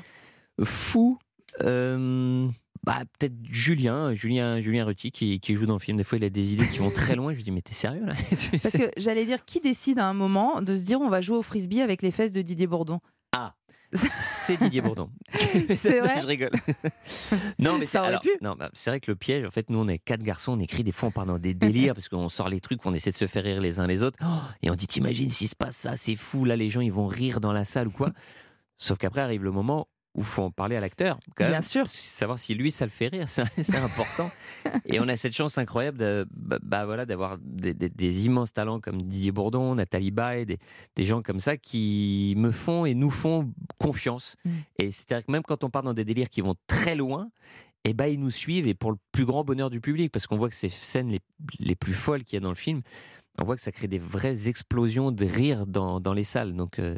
[0.64, 1.20] Fou.
[1.62, 2.48] euh,
[2.84, 5.98] bah, peut-être Julien, Julien, Julien Ruti qui, qui joue dans le film.
[5.98, 7.32] Des fois, il a des idées qui vont très loin.
[7.32, 8.14] Je lui dis, mais t'es sérieux là?
[8.52, 11.38] Parce que j'allais dire, qui décide à un moment de se dire on va jouer
[11.38, 13.00] au frisbee avec les fesses de Didier Bourdon?
[13.32, 13.56] Ah,
[13.94, 15.10] c'est Didier Bourdon.
[15.76, 16.20] C'est vrai?
[16.22, 16.52] Je rigole.
[17.58, 18.32] non, mais Ça aurait pu.
[18.42, 20.60] Non, bah, c'est vrai que le piège, en fait, nous, on est quatre garçons, on
[20.60, 23.12] écrit des fois, on part dans des délires parce qu'on sort les trucs, on essaie
[23.12, 24.18] de se faire rire les uns les autres.
[24.22, 26.92] Oh, et on dit, t'imagines s'il se passe ça, c'est fou, là, les gens, ils
[26.92, 28.12] vont rire dans la salle ou quoi?
[28.78, 31.20] Sauf qu'après arrive le moment où faut en parler à l'acteur.
[31.36, 31.62] quand Bien même.
[31.64, 31.88] sûr.
[31.88, 34.30] Savoir si lui, ça le fait rire, c'est important.
[34.86, 38.54] Et on a cette chance incroyable de, bah, bah, voilà, d'avoir des, des- des immenses
[38.54, 40.60] talents comme Didier Bourdon, Nathalie Baye, des,
[40.96, 44.36] des gens comme ça qui me font et nous font confiance.
[44.46, 44.50] Mm.
[44.80, 47.30] Et c'est-à-dire que même quand on part dans des délires qui vont très loin,
[47.86, 50.38] eh ben, ils nous suivent et pour le plus grand bonheur du public, parce qu'on
[50.38, 51.20] voit que ces scènes les,
[51.60, 52.82] les plus folles qu'il y a dans le film,
[53.40, 56.54] on voit que ça crée des vraies explosions de rire dans, dans les salles.
[56.56, 56.98] Donc euh,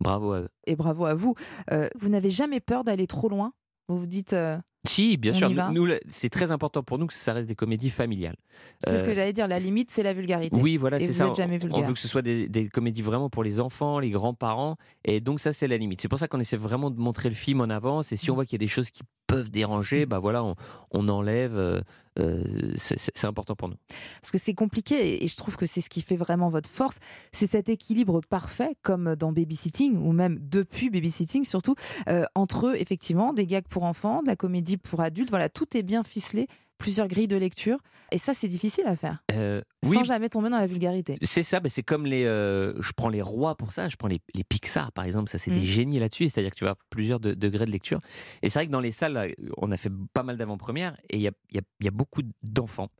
[0.00, 0.48] bravo à eux.
[0.66, 1.34] Et bravo à vous.
[1.72, 3.52] Euh, vous n'avez jamais peur d'aller trop loin?
[3.88, 4.32] Vous vous dites.
[4.32, 5.50] euh, Si, bien On sûr.
[5.72, 8.36] Nous, nous, c'est très important pour nous que ça reste des comédies familiales.
[8.84, 10.56] C'est ce que Euh, j'allais dire, la limite, c'est la vulgarité.
[10.60, 11.26] Oui, voilà, c'est ça.
[11.26, 11.86] êtes jamais On- On vulgaire.
[11.88, 14.76] veut que ce soit des, des comédies vraiment pour les enfants, les grands-parents.
[15.04, 16.00] Et donc, ça, c'est la limite.
[16.00, 18.12] C'est pour ça qu'on essaie vraiment de montrer le film en avance.
[18.12, 18.36] Et si on Mm.
[18.36, 20.54] voit qu'il y a des choses qui peuvent déranger, bah voilà, on,
[20.92, 21.82] on enlève.
[22.18, 23.76] Euh, c'est- important pour nous.
[24.20, 26.70] Parce que c'est compliqué et- et je trouve que c'est ce qui fait vraiment votre
[26.70, 26.98] force.
[27.32, 31.74] C'est cet équilibre parfait, comme dans Babysitting, ou même depuis Babysitting surtout,
[32.08, 35.30] euh, entre effectivement des gags pour enfants, de la comédie pour adultes.
[35.30, 36.46] Voilà, tout est bien ficelé,
[36.78, 37.78] plusieurs grilles de lecture.
[38.12, 41.18] Et ça, c'est difficile à faire, Euh, sans jamais tomber dans la vulgarité.
[41.22, 42.24] C'est ça, bah, c'est comme les.
[42.24, 45.38] euh, je prends les rois pour ça, je prends les, les Pixar par exemple, ça
[45.38, 45.54] c'est Mm.
[45.54, 48.00] des génies là-dessus, c'est-à-dire que tu vas plusieurs de- degrés de lecture.
[48.42, 51.16] Et c'est vrai que dans les salles, là, on a fait pas mal d'avant-premières et
[51.16, 52.90] il y a, y a- il y a beaucoup d'enfants,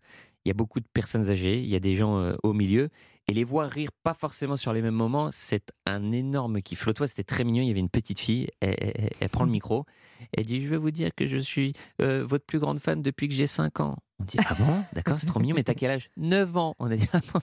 [0.45, 2.89] il y a beaucoup de personnes âgées, il y a des gens euh, au milieu.
[3.29, 6.87] Et les voir rire pas forcément sur les mêmes moments, c'est un énorme kiff.
[6.87, 9.51] L'autre c'était très mignon, il y avait une petite fille, elle, elle- elle prend le
[9.51, 9.85] micro,
[10.33, 13.27] elle dit Je veux vous dire que je suis euh, votre plus grande fan depuis
[13.29, 13.97] que j'ai 5 ans.
[14.21, 14.85] On dit Ah bon?
[14.93, 16.09] D'accord, c'est trop mignon, mais t'as quel âge?
[16.17, 16.75] 9 ans.
[16.79, 17.41] On a dit Ah bon,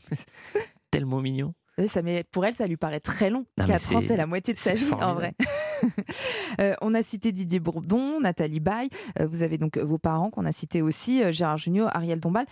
[0.89, 1.53] tellement mignon.
[1.79, 3.45] Oui, Ça, mais pour elle, ça lui paraît très long.
[3.57, 5.33] Non, mais 4 ans, c'est- la moitié de sa vie, en vrai.
[6.61, 8.87] Euh, on a cité Didier Bourdon, Nathalie Baye.
[9.19, 12.45] Euh, vous avez donc vos parents qu'on a cités aussi, Gérard Jugnot, Ariel Dombal.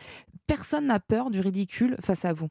[0.47, 2.49] Personne n'a peur du ridicule face à vous.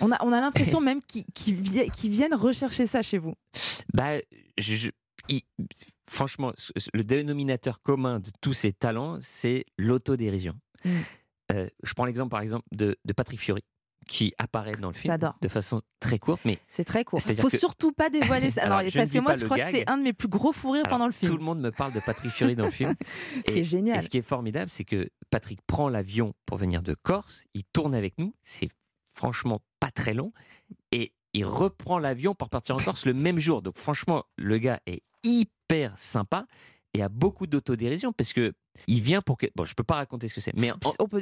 [0.00, 3.34] On a, on a l'impression même qu'ils qu'ils vi- qu'ils viennent rechercher ça chez vous.
[3.94, 4.18] Bah,
[4.58, 4.90] je- je-
[5.28, 5.42] il-
[6.08, 6.52] franchement,
[6.92, 10.54] le dénominateur commun de tous ces talents, c'est l'autodérision.
[10.84, 10.90] Mm.
[11.52, 13.62] Euh, je prends l'exemple, par exemple, de, de Patrick Fiori,
[14.08, 17.20] qui apparaît dans le film de façon très courte, mais C'est très court.
[17.20, 18.62] C'est-à-dire Faut que- surtout pas dévoiler ça.
[18.64, 20.84] Alors, parce que moi, je crois que c'est un de mes plus gros fous rires
[20.88, 21.30] pendant le film.
[21.32, 22.94] Tout le monde me parle de Patrick Fiori dans le film.
[23.48, 23.98] C'est génial.
[23.98, 27.64] Et ce qui est formidable, c'est que Patrick prend l'avion pour venir de Corse, il
[27.64, 28.68] tourne avec nous, c'est
[29.16, 30.32] franchement pas très long,
[30.92, 33.62] et il reprend l'avion pour partir en Corse le même jour.
[33.62, 36.46] Donc franchement, le gars est hyper sympa
[36.94, 38.52] et a beaucoup d'autodérision parce que
[38.86, 39.46] il vient pour que...
[39.54, 40.76] Bon, je peux pas raconter ce que c'est, mais en-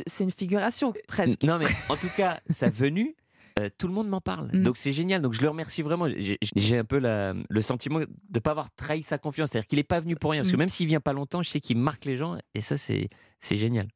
[0.07, 1.43] C'est- une figuration presque.
[1.45, 3.17] non, mais en tout cas, sa venue,
[3.61, 4.51] euh, tout le monde m'en parle.
[4.53, 4.63] Mm.
[4.63, 5.23] Donc c'est génial.
[5.23, 6.07] Donc je le remercie vraiment.
[6.09, 9.51] J'ai- un peu la- le sentiment de ne pas avoir trahi sa confiance.
[9.51, 10.43] C'est-à-dire qu'il n'est pas venu pour rien.
[10.43, 10.61] Parce que Mm.
[10.61, 12.37] même s'il vient pas longtemps, je sais qu'il marque les gens.
[12.55, 13.09] Et ça, c'est
[13.57, 13.89] génial.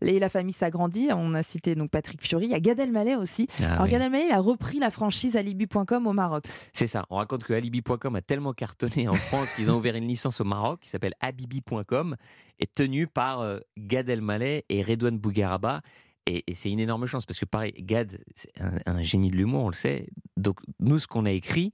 [0.00, 1.08] Et la famille s'agrandit.
[1.12, 2.46] On a cité donc Patrick Fiori.
[2.46, 3.48] Il y a Gad Elmaleh aussi.
[3.60, 3.90] Ah Alors oui.
[3.90, 6.44] Gad Elmaleh, il a repris la franchise Alibi.com au Maroc.
[6.72, 7.04] C'est ça.
[7.10, 10.44] On raconte que Alibi.com a tellement cartonné en France qu'ils ont ouvert une licence au
[10.44, 12.16] Maroc qui s'appelle Habibi.com
[12.60, 15.80] et tenue par euh, Gad Elmaleh et Redouane Bougaraba.
[16.26, 19.36] Et, et c'est une énorme chance parce que pareil, Gad, c'est un, un génie de
[19.36, 20.06] l'humour, on le sait.
[20.36, 21.72] Donc nous, ce qu'on a écrit,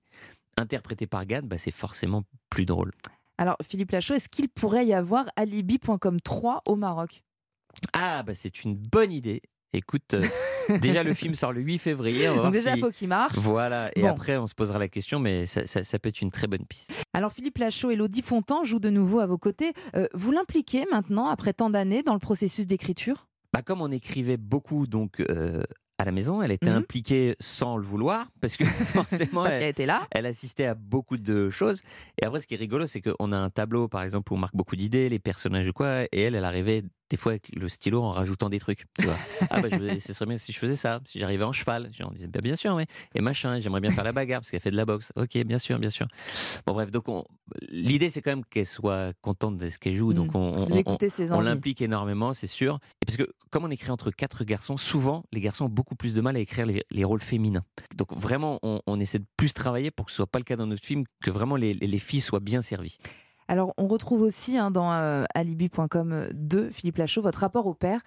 [0.57, 2.93] interprété par Gad, bah, c'est forcément plus drôle.
[3.37, 7.24] Alors Philippe Lachaud, est-ce qu'il pourrait y avoir Alibi.com 3 au Maroc?
[7.93, 9.43] Ah, bah c'est une bonne idée.
[9.73, 10.23] Écoute, euh,
[10.81, 12.29] déjà le film sort le 8 février.
[12.29, 13.37] On va Donc voir déjà, si- faut qu'il marche.
[13.39, 14.09] Voilà, et Bon.
[14.11, 16.65] après on se posera la question, mais ça, ça- ça peut être une très bonne
[16.67, 16.93] piste.
[17.13, 19.73] Alors Philippe Lachaud et Elodie Fontan jouent de nouveau à vos côtés.
[19.97, 23.27] Euh, vous l'impliquez maintenant, après tant d'années, dans le processus d'écriture?
[23.53, 25.63] Bah, comme on écrivait beaucoup donc euh,
[25.99, 26.77] à la maison, elle était Mhm.
[26.79, 28.65] impliquée sans le vouloir, parce que
[29.35, 30.07] forcément, Parce elle, qu'elle était là.
[30.13, 31.83] elle assistait à beaucoup de choses.
[32.21, 34.39] Et après, ce qui est rigolo, c'est qu'on a un tableau, par exemple, où on
[34.39, 37.69] marque beaucoup d'idées, les personnages ou quoi, et elle, elle arrivait des fois avec le
[37.69, 38.85] stylo en rajoutant des trucs.
[38.99, 39.17] Tu vois.
[39.51, 41.91] Ah bah, je, ce serait bien si je faisais ça, si j'arrivais en cheval.
[42.03, 42.85] On disait bah, bien sûr, oui.
[43.15, 45.13] Et machin, j'aimerais bien faire la bagarre parce qu'elle fait de la boxe.
[45.17, 46.07] Ok, bien sûr, bien sûr.
[46.67, 47.25] Bon bref, donc on-
[47.69, 50.13] l'idée c'est quand même qu'elle soit contente de ce qu'elle joue.
[50.15, 50.37] Donc Mm.
[50.37, 52.79] on, on- Vous écoutez ses on l'implique énormément, c'est sûr.
[53.03, 56.15] Et parce que comme on écrit entre quatre garçons, souvent les garçons ont beaucoup plus
[56.15, 57.65] de mal à écrire les, les rôles féminins.
[57.97, 60.57] Donc vraiment, on, on essaie de plus travailler pour que ce soit pas le cas
[60.57, 62.99] dans notre film, que vraiment les, les- les filles soient bien servies.
[63.49, 68.01] Alors, on retrouve aussi hein, dans euh, alibi.com de Philippe Lachaud votre rapport au père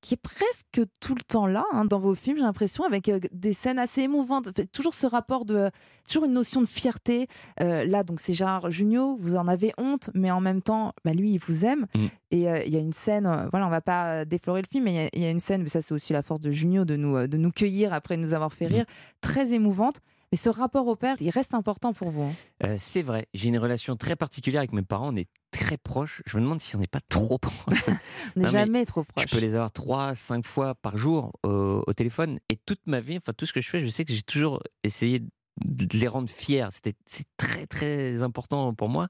[0.00, 3.18] qui est presque tout le temps là hein, dans vos films, j'ai l'impression, avec euh,
[3.32, 4.54] des scènes assez émouvantes.
[4.54, 5.70] Fait, toujours ce rapport de.
[6.06, 7.26] toujours une notion de fierté.
[7.62, 11.14] Euh, là, donc, c'est Gérard Jugnot, vous en avez honte, mais en même temps, bah,
[11.14, 11.86] lui, il vous aime.
[11.94, 12.06] Mm.
[12.32, 14.66] Et euh, il y a une scène, euh, voilà, on va pas euh, déflorer le
[14.70, 16.20] film, mais il y a- il y, a une scène, mais ça, c'est aussi la
[16.20, 18.84] force de Jugnot de nous, euh, de nous cueillir après nous avoir fait rire,
[19.22, 20.00] très émouvante.
[20.32, 22.22] Mais ce rapport au père, il reste important pour vous.
[22.22, 22.32] hein.
[22.64, 26.22] Euh, c'est vrai, j'ai une relation très particulière avec mes parents, on est très proches.
[26.26, 27.84] Je me demande si on n'est pas trop proches.
[28.36, 29.24] On n'est jamais trop proche.
[29.28, 32.38] Je peux les avoir trois, cinq fois par jour au, au téléphone.
[32.48, 34.60] Et toute ma vie, enfin tout ce que je fais, je sais que j'ai toujours
[34.82, 35.20] essayé
[35.64, 36.66] de les rendre fiers.
[36.72, 39.06] C'était, c'est très très important pour moi.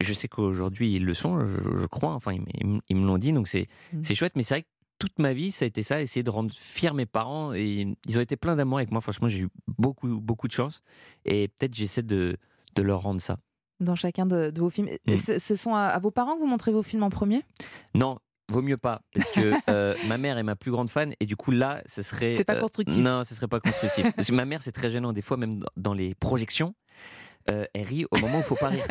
[0.00, 2.12] Je sais qu'aujourd'hui ils le sont, je, je crois.
[2.14, 2.32] Enfin,
[2.88, 4.02] ils, me l'ont dit, donc c'est, Mm.
[4.04, 4.32] c'est chouette.
[4.36, 4.68] Mais c'est vrai que
[5.02, 7.52] toute ma vie, ça a été ça, essayer de rendre fiers mes parents.
[7.54, 9.00] Et ils ont été pleins d'amour avec moi.
[9.00, 10.80] Franchement, j'ai eu beaucoup beaucoup de chance.
[11.24, 12.36] Et peut-être j'essaie de,
[12.76, 13.38] de leur rendre ça.
[13.80, 14.88] dans chacun de, de vos films.
[15.08, 15.16] Mm.
[15.16, 17.42] Ce, ce sont à, à vos parents que vous montrez vos films en premier?
[17.96, 21.26] Non, vaut mieux pas, parce que euh, ma mère est ma plus grande fan, et
[21.26, 22.34] du coup là, ce serait.
[22.36, 22.98] C'est pas euh, constructif.
[23.02, 24.06] non, ce serait pas constructif.
[24.14, 26.74] parce que ma mère, c'est très gênant, des fois, même dans les projections.
[27.50, 28.84] Euh, elle rit au moment où il faut pas rire.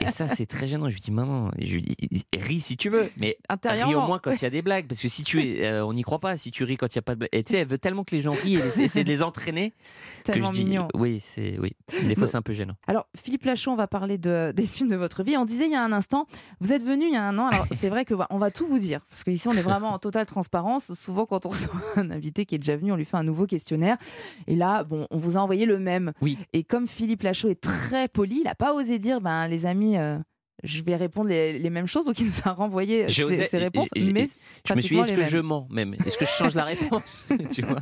[0.00, 0.88] Et ça, c'est très gênant.
[0.88, 4.18] Je lui dis, maman, je lui dis, ris si tu veux, mais ris au moins
[4.18, 4.86] quand il y a des blagues.
[4.86, 6.98] Parce que si tu es, euh, on n'y croit pas, si tu ris quand il
[6.98, 7.30] n'y a pas de blagues.
[7.32, 9.74] Et tu sais, elle veut tellement que les gens rient, et essaie de les entraîner.
[10.24, 10.88] Tellement dis, mignon.
[10.94, 11.72] Oui, c'est, oui.
[12.02, 12.74] Des fois, c'est un peu gênant.
[12.86, 15.36] Alors, Philippe Lachaud, on va parler de, des films de votre vie.
[15.36, 16.26] On disait il y a un instant,
[16.60, 17.48] vous êtes venu il y a un an.
[17.48, 19.92] Alors, c'est vrai que voilà, on va tout vous dire, parce qu'ici, on est vraiment
[19.92, 20.94] en totale transparence.
[20.94, 23.46] Souvent, quand on reçoit un invité qui est déjà venu, on lui fait un nouveau
[23.46, 23.96] questionnaire.
[24.46, 26.12] Et là, bon, on vous a envoyé le même.
[26.20, 26.38] Oui.
[26.52, 29.96] Et comme Philippe Est très poli, il n'a pas osé dire, ben, les amis.
[29.96, 30.18] euh,
[30.64, 33.58] je vais répondre les, les mêmes choses, donc il nous a renvoyé ses, osé- ses
[33.58, 34.26] réponses, et- et- mais
[34.66, 35.28] je me suis dit, est-ce que mêmes.
[35.28, 35.94] je mens même?
[36.04, 37.26] Est-ce que je change la réponse?
[37.52, 37.78] Tu vois?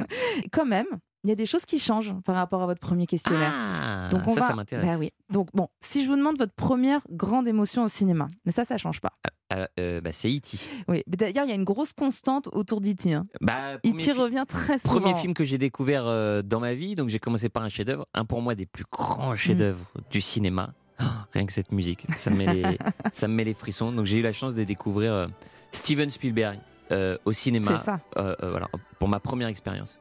[0.52, 0.84] Quand même,
[1.26, 3.52] il y a des choses qui changent par rapport à votre premier questionnaire.
[3.52, 4.46] Ah, Donc on ça, va...
[4.46, 4.86] ça m'intéresse.
[4.86, 5.12] Bah oui.
[5.30, 8.78] Donc bon, si je vous demande votre première grande émotion au cinéma, mais ça, ça
[8.78, 9.12] change pas.
[9.52, 10.58] Euh, euh, bah, c'est E.T.
[10.88, 13.12] Oui, d'ailleurs, il y a une grosse constante autour d'E.T.
[13.14, 13.26] Hein.
[13.40, 14.94] Bah, fi- revient très souvent.
[15.00, 18.06] Premier film que j'ai découvert euh, dans ma vie, donc j'ai commencé par un chef-d'œuvre,
[18.14, 19.36] un pour moi des plus grands Mm.
[19.36, 20.72] chefs-d'œuvre du cinéma.
[20.98, 22.78] Ah, rien que cette musique, ça me met les,
[23.12, 23.92] ça me met les frissons.
[23.92, 25.26] Donc j'ai eu la chance de découvrir euh,
[25.72, 26.58] Steven Spielberg
[27.24, 27.76] au cinéma.
[27.76, 28.00] C'est ça.
[28.14, 29.98] voilà, pour ma première expérience.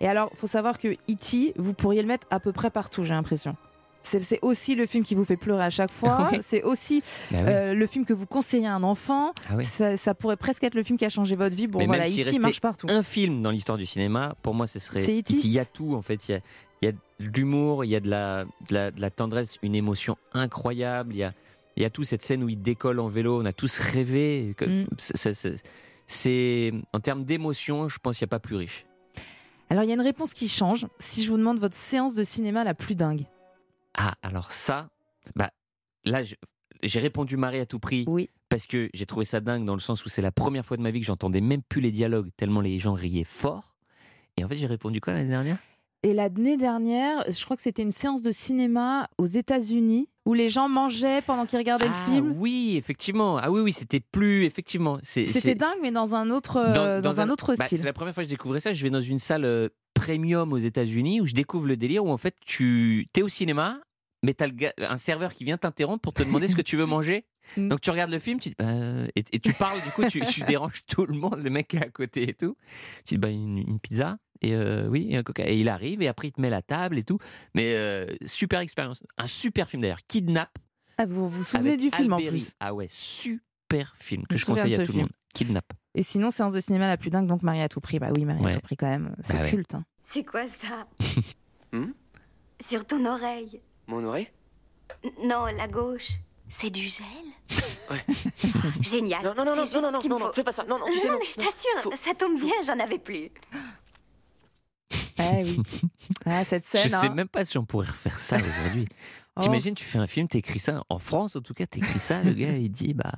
[0.00, 3.14] Et alors, faut savoir que E.T., vous pourriez le mettre à peu près partout, j'ai
[3.14, 3.56] l'impression.
[4.02, 6.30] C'est aussi le film qui vous fait pleurer à chaque fois.
[6.42, 9.32] C'est aussi Bah euh, le film que vous conseillez à un enfant.
[9.48, 11.66] Ah ça, ça pourrait presque être le film qui a changé votre vie.
[11.66, 12.22] Bon, Mais voilà, E.T.
[12.22, 12.86] restait marche partout.
[12.90, 15.32] un film dans l'histoire du cinéma, pour moi, ce serait E.T.
[15.32, 16.28] Il y a tout, en fait.
[16.28, 16.40] Il y a,
[16.82, 16.98] il y a de
[17.34, 21.14] l'humour, il y a de la, de, la, de la tendresse, une émotion incroyable.
[21.14, 21.32] Il y a,
[21.78, 23.40] il y a tout cette scène où il décolle en vélo.
[23.40, 24.54] On a tous rêvé.
[24.60, 24.84] Mm.
[26.06, 28.84] C'est en termes d'émotion, je pense qu'il n'y a pas plus riche.
[29.70, 30.86] Alors, il y a une réponse qui change.
[30.98, 33.26] Si je vous demande votre séance de cinéma la plus dingue.
[33.94, 34.90] Ah, alors ça,
[35.36, 35.50] bah,
[36.04, 36.22] là,
[36.82, 38.04] j'ai répondu Marie à tout prix.
[38.06, 38.30] Oui.
[38.48, 40.82] Parce que j'ai trouvé ça dingue dans le sens où c'est la première fois de
[40.82, 43.74] ma vie que j'entendais même plus les dialogues, tellement les gens riaient fort.
[44.36, 45.58] Et en fait, j'ai répondu quoi l'année dernière?
[46.04, 50.50] Et l'année dernière, je crois que c'était une séance de cinéma aux États-Unis où les
[50.50, 52.34] gens mangeaient pendant qu'ils regardaient Ah le film.
[52.36, 53.38] oui, effectivement.
[53.38, 54.98] Ah oui, oui, c'était plus effectivement.
[55.02, 57.78] C'était dingue, mais dans un autre, euh, dans, un, autre bah, style.
[57.78, 58.74] C'est la première fois que je découvrais ça.
[58.74, 62.10] Je vais dans une salle euh, premium aux États-Unis où je découvre le délire où
[62.10, 63.80] en fait tu es au cinéma,
[64.22, 66.86] mais tu as un serveur qui vient t'interrompre pour te demander ce que tu veux
[66.86, 67.24] manger.
[67.56, 67.68] Mm.
[67.68, 68.72] Donc tu regardes le film tu, dis, bah,
[69.14, 71.76] et, et tu parles, du coup tu, tu déranges tout le monde, le mec qui
[71.76, 72.56] est à côté et tout.
[73.04, 75.48] Tu dis bah, une, une pizza et euh, oui, et un coca.
[75.48, 77.18] Et il arrive et après il te met la table et tout.
[77.54, 79.02] Mais euh, super expérience.
[79.18, 80.00] Un super film d'ailleurs.
[80.08, 80.58] Kidnap.
[80.98, 82.52] Ah, vous vous souvenez du film en plus.
[82.60, 85.10] Ah ouais, super film que Je conseille à tout le monde.
[85.34, 85.64] Kidnap.
[85.96, 87.98] Et sinon, séance de cinéma la plus dingue, donc Marie à tout prix.
[87.98, 89.16] Bah oui, Marie à tout prix quand même.
[89.22, 89.50] C'est Bah ouais.
[89.50, 89.74] culte.
[89.74, 89.84] hein.
[90.12, 90.86] C'est quoi ça
[91.72, 91.92] Hmm?
[92.64, 94.28] Sur ton oreille Mon oreille?
[95.02, 96.10] N- Non, la gauche.
[96.48, 97.04] C'est du gel
[98.80, 99.22] Génial.
[99.24, 100.64] Non, non, non, non, non, non, non, non, fais pas ça.
[100.64, 101.46] Non, non, tu sais, non, mais je non.
[101.46, 103.30] t'assure, Faut- ça tombe bien, j'en avais plus.
[105.18, 105.60] Eh oui.
[106.26, 106.82] Ah, cette scène.
[106.84, 107.14] Je sais hein.
[107.14, 108.86] même pas si on pourrait refaire ça aujourd'hui.
[109.36, 109.40] Oh.
[109.40, 112.34] T'imagines, tu fais un film, t'écris ça en France, en tout cas, t'écris ça, le
[112.34, 113.10] gars il dit bah,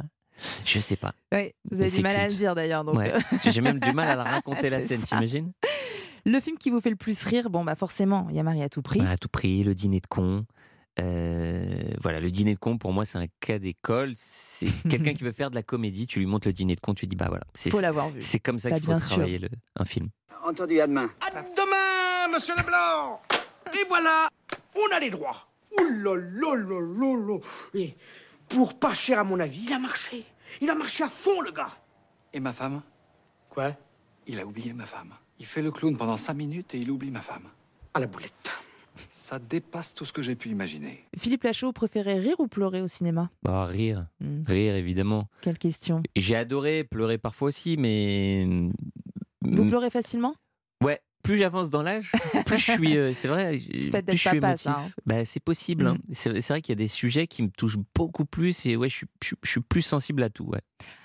[0.65, 1.13] je sais pas.
[1.31, 2.39] Ouais, vous avez Mais du c'est mal à le culte.
[2.39, 2.85] dire d'ailleurs.
[2.85, 3.13] Donc, Ouais.
[3.13, 5.09] euh, J'ai même du mal à la raconter la C'est scène, ça.
[5.09, 5.53] t'imagines?
[6.25, 8.63] Le film qui vous fait le plus rire, bon bah forcément, il y a Marie
[8.63, 9.03] à tout prix.
[9.03, 10.47] À tout prix, le dîner de con,
[10.99, 14.15] Euh, voilà, le dîner de con, pour moi, c'est un cas d'école.
[14.17, 16.95] C'est quelqu'un qui veut faire de la comédie, tu lui montres le dîner de con,
[16.95, 17.45] tu lui dis, bah voilà.
[17.55, 18.23] C'est, Faut l'avoir vu.
[18.23, 20.09] C'est comme ça Bah, qu'il faut travailler le- un film.
[20.45, 21.11] Entendu, à demain.
[21.21, 23.21] À demain, monsieur Leblanc
[23.75, 24.31] Et voilà,
[24.77, 25.49] on a les droits.
[25.79, 27.39] Ouh là là là là là
[27.75, 27.95] Et
[28.49, 30.25] pour pas cher à mon avis, il a marché.
[30.61, 31.77] Il a marché à fond, le gars.
[32.33, 32.81] Et ma femme?
[33.51, 33.73] Quoi?
[34.27, 35.13] Il a oublié ma femme.
[35.39, 37.49] Il fait le clown pendant cinq minutes et il oublie ma femme.
[37.93, 38.33] À la boulette.
[39.09, 41.05] Ça dépasse tout ce que j'ai pu imaginer.
[41.17, 43.31] Philippe Lachaud préférait rire ou pleurer au cinéma?
[43.43, 44.07] Bah, rire.
[44.21, 44.43] Hmm.
[44.47, 45.29] Rire, évidemment.
[45.43, 46.03] Quelle question.
[46.15, 48.47] J'ai adoré pleurer parfois aussi, mais.
[49.43, 50.35] Vous pleurez facilement?
[50.83, 52.13] Ouais, plus j'avance dans l'âge,
[52.47, 52.97] plus je suis.
[52.97, 54.61] euh, c'est vrai, plus je suis émotif.
[54.63, 54.91] ça, hein.
[55.07, 55.87] Bah, c'est possible.
[55.87, 55.97] hein.
[56.09, 56.15] Mm.
[56.15, 58.95] C'est vrai qu'il y a des sujets qui me touchent beaucoup plus et ouais, je
[58.97, 60.45] suis, je suis- je suis plus sensible à tout.
[60.45, 60.61] Ouais.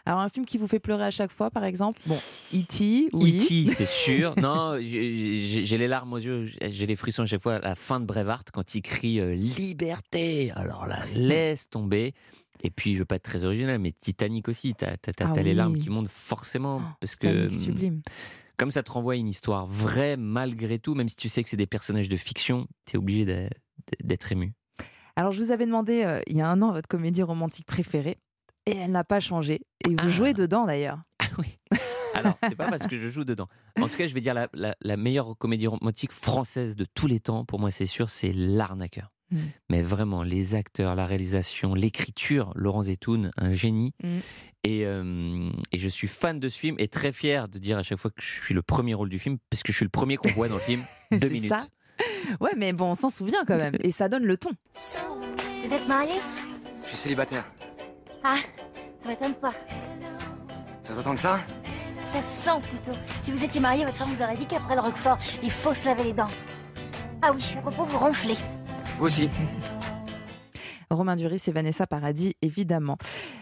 [0.05, 2.01] Alors, un film qui vous fait pleurer à chaque fois, par exemple?
[2.05, 2.19] Bon,
[2.53, 3.37] E.T., oui.
[3.37, 4.33] E.T., c'est sûr.
[4.37, 7.99] Non, j'ai les larmes aux yeux, j'ai les frissons à chaque fois à la fin
[7.99, 12.13] de Brevard quand il crie euh, Liberté Alors là, laisse tomber.
[12.63, 15.55] Et puis, je veux pas être très original, mais Titanic aussi, t'as as, Ah les
[15.55, 16.79] larmes qui montent forcément.
[16.99, 18.01] parce que sublime.
[18.61, 21.49] Comme ça te renvoie à une histoire vraie malgré tout, même si tu sais que
[21.49, 23.49] c'est des personnages de fiction, tu es obligé
[24.03, 24.53] d'être ému.
[25.15, 28.19] Alors, je vous avais demandé euh, il y a un an votre comédie romantique préférée,
[28.67, 29.61] et elle n'a pas changé.
[29.89, 30.99] Et vous jouez dedans d'ailleurs.
[32.13, 33.47] Alors, c'est pas parce que je joue dedans.
[33.79, 37.07] En tout cas, je vais dire la, la- la meilleure comédie romantique française de tous
[37.07, 39.11] les temps, pour moi, c'est sûr, c'est L'Arnaqueur.
[39.31, 39.37] Mm.
[39.69, 43.93] Mais vraiment, les acteurs, la réalisation, l'écriture, Laurent Zetoun, un génie.
[44.03, 44.19] Mm.
[44.63, 47.83] Et, euh, et je suis fan de ce film et très fier de dire à
[47.83, 49.89] chaque fois que je suis le premier rôle du film, parce que je suis le
[49.89, 50.83] premier qu'on voit dans le film.
[51.11, 51.49] Deux C'est minutes.
[51.49, 51.65] ça
[52.39, 53.75] Ouais, mais bon, on s'en souvient quand même.
[53.83, 54.49] Et ça donne le ton.
[55.65, 56.19] Vous êtes mariés?
[56.83, 57.45] Je suis célibataire.
[58.23, 58.37] Ah,
[58.99, 59.53] ça m'étonne pas.
[60.83, 61.39] Ça autant que ça?
[62.13, 62.97] Ça se sent plutôt.
[63.23, 65.85] Si vous étiez mariés, votre femme vous aurait dit qu'après le roquefort, il faut se
[65.85, 66.27] laver les dents.
[67.21, 68.35] Ah oui, à propos, vous ronflez.
[69.01, 69.29] Vous aussi.
[70.91, 72.99] Romain Duris et Vanessa Paradis, évidemment.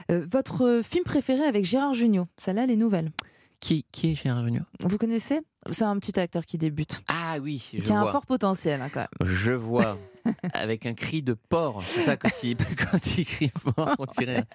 [0.09, 3.11] Euh, votre film préféré avec Gérard Jugnot Celle-là, les nouvelles.
[3.59, 5.41] Qui, qui est Gérard Jugnot Vous connaissez?
[5.71, 7.01] C'est un petit acteur qui débute.
[7.09, 8.13] Ah oui, je qui a un vois.
[8.13, 9.29] fort potentiel, hein, quand même.
[9.35, 9.97] Je vois.
[10.53, 11.83] Avec un cri de porc.
[11.83, 12.55] C'est ça, quand il,
[12.91, 14.45] quand il crie fort, on dirait.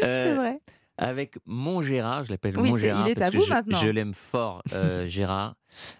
[0.00, 0.58] C'est vrai.
[0.96, 3.06] Avec mon Gérard, je l'appelle Oui, mon Gérard.
[3.06, 3.78] il est parce à que vous je, maintenant.
[3.80, 5.56] Je l'aime fort, euh, Gérard.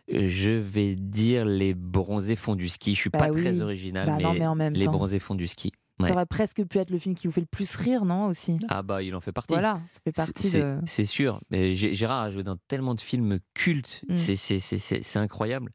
[0.08, 2.94] Je vais dire les bronzés font du ski.
[2.94, 3.40] Je suis Bah pas oui.
[3.42, 4.92] très original, Bah mais, non, mais en même les temps.
[4.92, 5.72] bronzés font du ski.
[6.00, 8.58] Ça aurait presque pu être le film qui vous fait le plus rire, non aussi?
[8.68, 9.52] Ah bah il en fait partie.
[9.54, 10.78] Voilà, ça fait C'est- partie c'est- de.
[10.86, 11.40] C'est sûr.
[11.50, 14.02] Mais Gé- Gérard a joué dans tellement de films cultes.
[14.08, 14.16] Mm.
[14.16, 15.70] C'est- incroyable.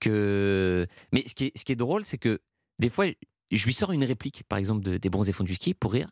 [0.00, 0.86] Que...
[1.12, 2.40] Mais ce qui est, ce qui est drôle, c'est que
[2.78, 3.06] des fois,
[3.50, 6.10] je lui sors une réplique, par exemple, de, des bronzés fonds du ski pour rire.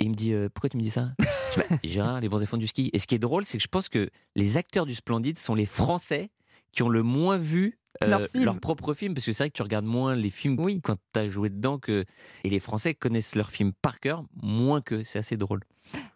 [0.00, 1.12] Et il me dit euh, Pourquoi tu me dis ça?
[1.58, 2.90] Bah, Gérard, les bronzés fonds du ski.
[2.92, 5.54] Et ce qui est drôle, c'est que je pense que les acteurs du Splendide sont
[5.54, 6.30] les Français
[6.72, 9.14] qui ont le moins vu euh, Leur propre film.
[9.14, 11.78] Parce que c'est vrai que tu regardes moins les films quand tu as joué dedans.
[11.78, 12.04] Que...
[12.44, 15.02] Et les Français connaissent leurs films par cœur, moins que.
[15.02, 15.60] C'est assez drôle.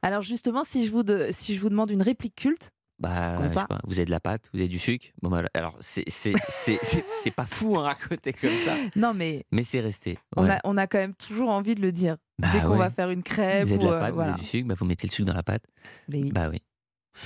[0.02, 2.70] Alors justement, si je vous, de- si je vous demande une réplique culte,
[3.02, 3.66] Bah, Comme je sais pas.
[3.66, 5.06] pas, vous avez de la pâte, vous avez du sucre.
[5.22, 9.12] Bon, bah, alors, c'est c'est- c'est- c'est- c'est pas fou à raconter comme ça, non
[9.12, 10.18] mais mais c'est resté.
[10.36, 12.16] on, a, on a quand même toujours envie de le dire.
[12.38, 12.78] Bah Dès qu'on ouais.
[12.78, 14.30] va faire une crêpe Vous avez de ou la euh, pâte, voilà.
[14.30, 15.64] vous avez du sucre, bah, vous mettez le sucre dans la pâte.
[16.08, 16.62] Bah oui.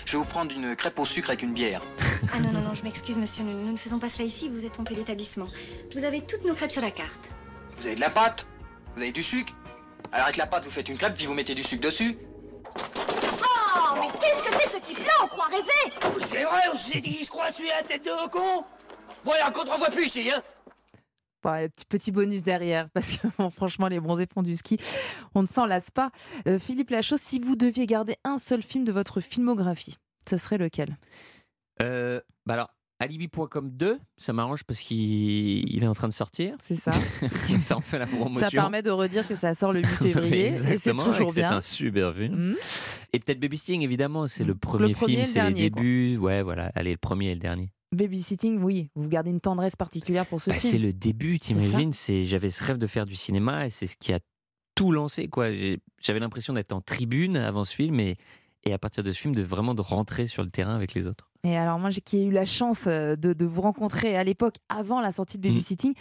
[0.04, 1.82] Je vais vous prendre une crêpe au sucre avec une bière.
[2.34, 4.64] Ah non, non, non, je m'excuse, monsieur, nous, nous ne faisons pas cela ici, vous
[4.66, 5.46] êtes trompé d'établissement.
[5.94, 7.28] Vous avez toutes nos crêpes sur la carte.
[7.76, 8.46] Vous avez de la pâte
[8.96, 9.52] Vous avez du sucre
[10.10, 12.16] Alors avec la pâte, vous faites une crêpe, puis vous mettez du sucre dessus.
[14.00, 17.24] Mais qu'est-ce que c'est ce type-là On croit rêver C'est vrai, on s'est dit qu'il
[17.24, 18.64] se croit celui à la tête de con
[19.24, 20.42] Bon, alors qu'on te revoit plus ici, hein.
[21.42, 24.78] Bon, un petit, petit bonus derrière, parce que bon, franchement, les bronzés font du ski,
[25.34, 26.10] on ne s'en lasse pas.
[26.46, 30.58] Euh, Philippe Lachaud, si vous deviez garder un seul film de votre filmographie, ce serait
[30.58, 30.96] lequel?
[31.82, 34.98] Euh, bah alors, Alibi.com 2, ça m'arrange parce qu'il
[35.74, 36.54] il est en train de sortir.
[36.60, 36.92] C'est ça.
[37.58, 38.40] ça en fait la promotion.
[38.40, 41.32] Ça permet de redire que ça sort le 8 février, et c'est toujours et que
[41.32, 41.52] C'est bien.
[41.56, 42.34] un super film.
[42.50, 42.56] Mhm.
[43.12, 45.80] Et peut-être Baby Sting, évidemment, c'est le premier, film, le c'est les quoi.
[45.82, 46.16] débuts.
[46.16, 47.70] Ouais, voilà, allez, le premier et le dernier.
[47.92, 50.72] Babysitting, oui, vous gardez une tendresse particulière pour ce Bah, film.
[50.72, 51.92] c'est le début, t'imagines
[52.24, 54.18] J'avais ce rêve de faire du cinéma et c'est ce qui a
[54.74, 55.28] tout lancé.
[55.28, 55.46] quoi.
[56.02, 58.16] J'avais l'impression d'être en tribune avant ce film et,
[58.66, 61.06] et à partir de ce film, de vraiment de rentrer sur le terrain avec les
[61.06, 61.30] autres.
[61.44, 64.24] Et alors moi, j'ai- qui ai eu la chance euh, de, de vous rencontrer à
[64.24, 65.52] l'époque, avant la sortie de Mm.
[65.52, 65.94] Babysitting,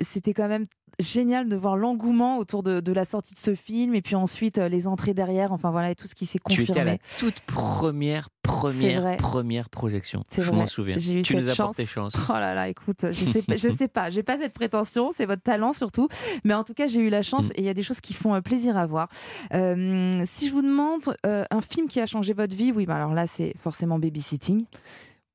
[0.00, 0.66] c'était quand même
[0.98, 4.56] génial de voir l'engouement autour de, de la sortie de ce film, et puis ensuite
[4.58, 6.92] euh, les entrées derrière, enfin voilà, et tout ce qui s'est Tu étais à la
[6.96, 7.00] confirmé.
[7.18, 10.22] toute première, première, première projection.
[10.34, 10.56] Je vrai.
[10.56, 10.96] m'en souviens.
[10.98, 11.66] J'ai eu tu nous as chance.
[11.76, 12.14] porté chance.
[12.28, 15.26] Oh là là, écoute, je sais, pas- je sais pas, j'ai pas cette prétention, c'est
[15.26, 16.08] votre talent surtout,
[16.44, 17.24] mais en tout cas j'ai eu la Mm.
[17.24, 19.08] chance et il y a des choses qui font plaisir à voir.
[19.54, 22.96] Euh, si je vous demande euh, un film qui a changé votre vie, oui, bah
[22.96, 24.64] alors là c'est forcément Babysitting.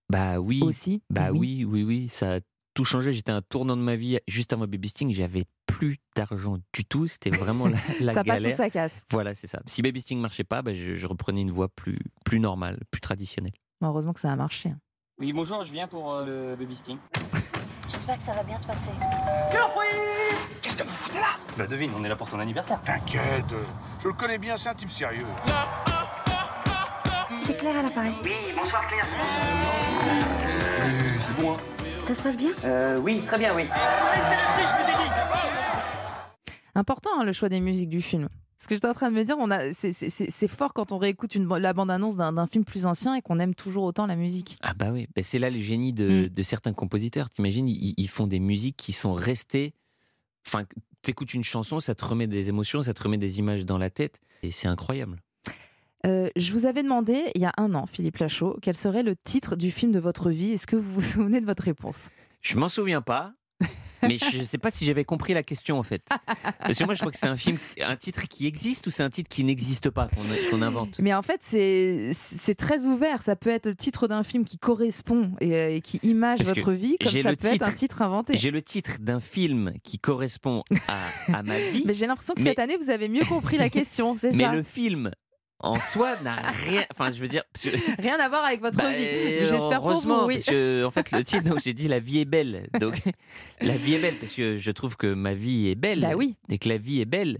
[0.09, 0.59] Bah oui.
[0.61, 1.01] Aussi.
[1.09, 1.65] Bah oui.
[1.65, 2.07] oui, oui, oui.
[2.09, 2.39] Ça a
[2.73, 3.13] tout changé.
[3.13, 5.13] J'étais à un tournant de ma vie juste avant Baby Sting.
[5.13, 7.07] J'avais plus d'argent du tout.
[7.07, 8.53] C'était vraiment la, la ça passe galère.
[8.53, 9.03] ou ça casse.
[9.11, 9.61] Voilà, c'est ça.
[9.65, 13.01] Si Baby Sting marchait pas, ben, je, je reprenais une voie plus, plus normale, plus
[13.01, 13.53] traditionnelle.
[13.79, 14.73] Bon, heureusement que ça a marché.
[15.19, 16.97] Oui, bonjour, je viens pour euh, le baby sting.
[17.87, 18.89] J'espère que ça va bien se passer.
[19.51, 21.37] Surprise Qu'est-ce que vous foutez là?
[21.57, 22.81] Bah devine, on est là pour ton anniversaire.
[22.81, 23.53] T'inquiète,
[24.01, 25.25] je le connais bien, c'est un type sérieux.
[27.43, 28.13] C'est Claire à l'appareil.
[28.23, 29.05] Oui, bonsoir Claire.
[31.19, 31.57] c'est bon, hein
[32.03, 32.51] Ça se passe bien?
[32.65, 33.63] Euh, oui, très bien, oui.
[36.75, 38.27] Important hein, le choix des musiques du film.
[38.57, 41.33] Parce que j'étais en train de me dire, on a, c'est, fort quand on réécoute
[41.35, 44.55] une, la bande-annonce d'un, d'un film plus ancien et qu'on aime toujours autant la musique.
[44.61, 46.29] Ah bah oui, Ben, c'est là le génie de, Mm.
[46.29, 47.29] de certains compositeurs.
[47.29, 49.73] T'imagines, ils, ils font des musiques qui sont restées.
[50.47, 50.63] Enfin,
[51.01, 53.89] t'écoutes une chanson, ça te remet des émotions, ça te remet des images dans la
[53.89, 55.17] tête, et c'est incroyable.
[56.05, 59.15] Euh, je vous avais demandé, il y a un an, Philippe Lachaud, quel serait le
[59.15, 60.51] titre du film de votre vie?
[60.53, 62.09] Est-ce que vous vous souvenez de votre réponse?
[62.41, 63.33] Je m'en souviens pas,
[64.01, 66.01] mais je ne sais pas si j'avais compris la question en fait.
[66.59, 69.03] Parce que moi, je crois que c'est un film, un titre qui existe ou c'est
[69.03, 70.09] un titre qui n'existe pas
[70.49, 70.97] qu'on invente?
[70.99, 73.21] Mais en fait, c'est, très ouvert.
[73.21, 76.49] Ça peut être le titre d'un film qui correspond et, euh, et qui image Parce
[76.49, 78.33] votre vie, comme ça le peut être un titre inventé.
[78.35, 81.83] J'ai le titre d'un film qui correspond à, à ma vie.
[81.85, 84.45] Mais j'ai l'impression que Mais- cette année, vous avez mieux compris la question, c'est Mais
[84.45, 84.51] ça?
[84.51, 85.11] le film
[85.63, 86.83] en soi n'a rien.
[86.91, 87.43] Enfin, je veux dire.
[87.61, 87.69] que-
[88.01, 89.05] Rien à voir avec votre Bah, vie.
[89.05, 90.35] euh, J'espère pour vous, oui.
[90.35, 92.67] Parce que, en fait, le titre, donc, j'ai dit La vie est belle.
[92.79, 92.95] Donc,
[93.61, 96.01] la vie est belle, parce que je trouve que ma vie est belle.
[96.01, 96.35] Bah oui.
[96.49, 97.37] Et que la vie est belle.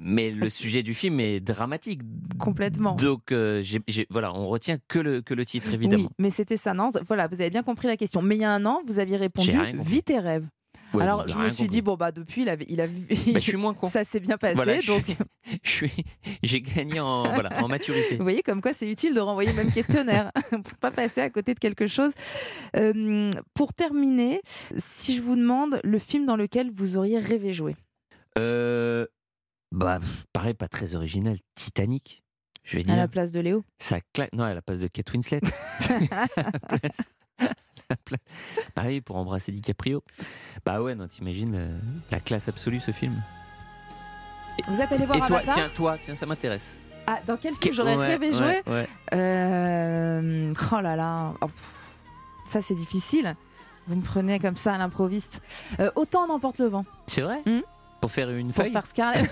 [0.00, 2.02] Mais le sujet du film est dramatique.
[2.38, 2.94] Complètement.
[2.94, 6.04] Donc, euh, j'ai- voilà, on retient que le, que le titre, évidemment.
[6.04, 6.90] Oui, mais c'était ça, non?
[7.06, 8.22] Voilà, vous avez bien compris la question.
[8.22, 9.50] Mais il y a un an, vous aviez répondu.
[9.80, 10.46] Vite et rêve.
[10.94, 11.68] Ouais, Alors, je me suis compris.
[11.68, 13.86] dit, bon, bah, depuis, il a, il a Bah, je suis moins con.
[13.90, 14.54] Ça s'est bien passé.
[14.54, 15.16] Voilà, donc, suis-
[15.62, 16.04] je suis-
[16.42, 18.16] j'ai gagné en, voilà, en maturité.
[18.16, 21.28] vous voyez, comme quoi c'est utile de renvoyer le même questionnaire pour pas passer à
[21.30, 22.12] côté de quelque chose.
[22.76, 24.40] Euh, pour terminer,
[24.78, 27.76] si je vous demande le film dans lequel vous auriez rêvé jouer.
[28.38, 29.06] Euh,
[29.72, 30.00] bah,
[30.32, 31.36] pareil, pas très original.
[31.54, 32.22] Titanic,
[32.64, 32.96] je vais À dire.
[32.96, 33.62] la place de Léo.
[33.78, 34.32] Ça claque.
[34.32, 35.40] Non, à la place de Kate Winslet.
[36.10, 36.26] À à
[36.70, 36.98] la place-
[38.74, 40.02] Pareil, pour embrasser DiCaprio.
[40.64, 41.78] Bah ouais, non, t'imagines euh,
[42.10, 43.22] la classe absolue, ce film.
[44.68, 46.78] Vous êtes allé voir Et toi, Avatar tiens, toi, tiens, ça m'intéresse.
[47.06, 48.86] Ah, dans quel film j'aurais Ouais, rêvé jouer ouais.
[49.14, 51.32] Euh, Oh là là.
[51.40, 51.46] Oh,
[52.46, 53.34] ça, c'est difficile.
[53.86, 55.42] Vous me prenez comme ça à l'improviste.
[55.80, 56.84] Euh, autant n'emporte le vent.
[57.06, 57.60] C'est vrai Hmm
[58.02, 59.30] Pour faire une Pour feuille faire Scarlett.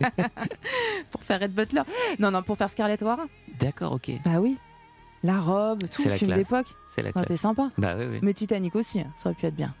[1.10, 1.82] pour faire Red Butler.
[2.18, 3.26] Non, non, pour faire Scarlett O'Hara.
[3.58, 4.10] D'accord, ok.
[4.24, 4.56] Bah oui.
[5.24, 6.66] La robe, tout, le film d'époque.
[6.90, 7.40] C'est la classe.
[7.40, 7.70] sympa.
[7.78, 8.18] Bah oui, oui.
[8.20, 9.74] Mais Titanic aussi, hein, ça aurait pu être bien.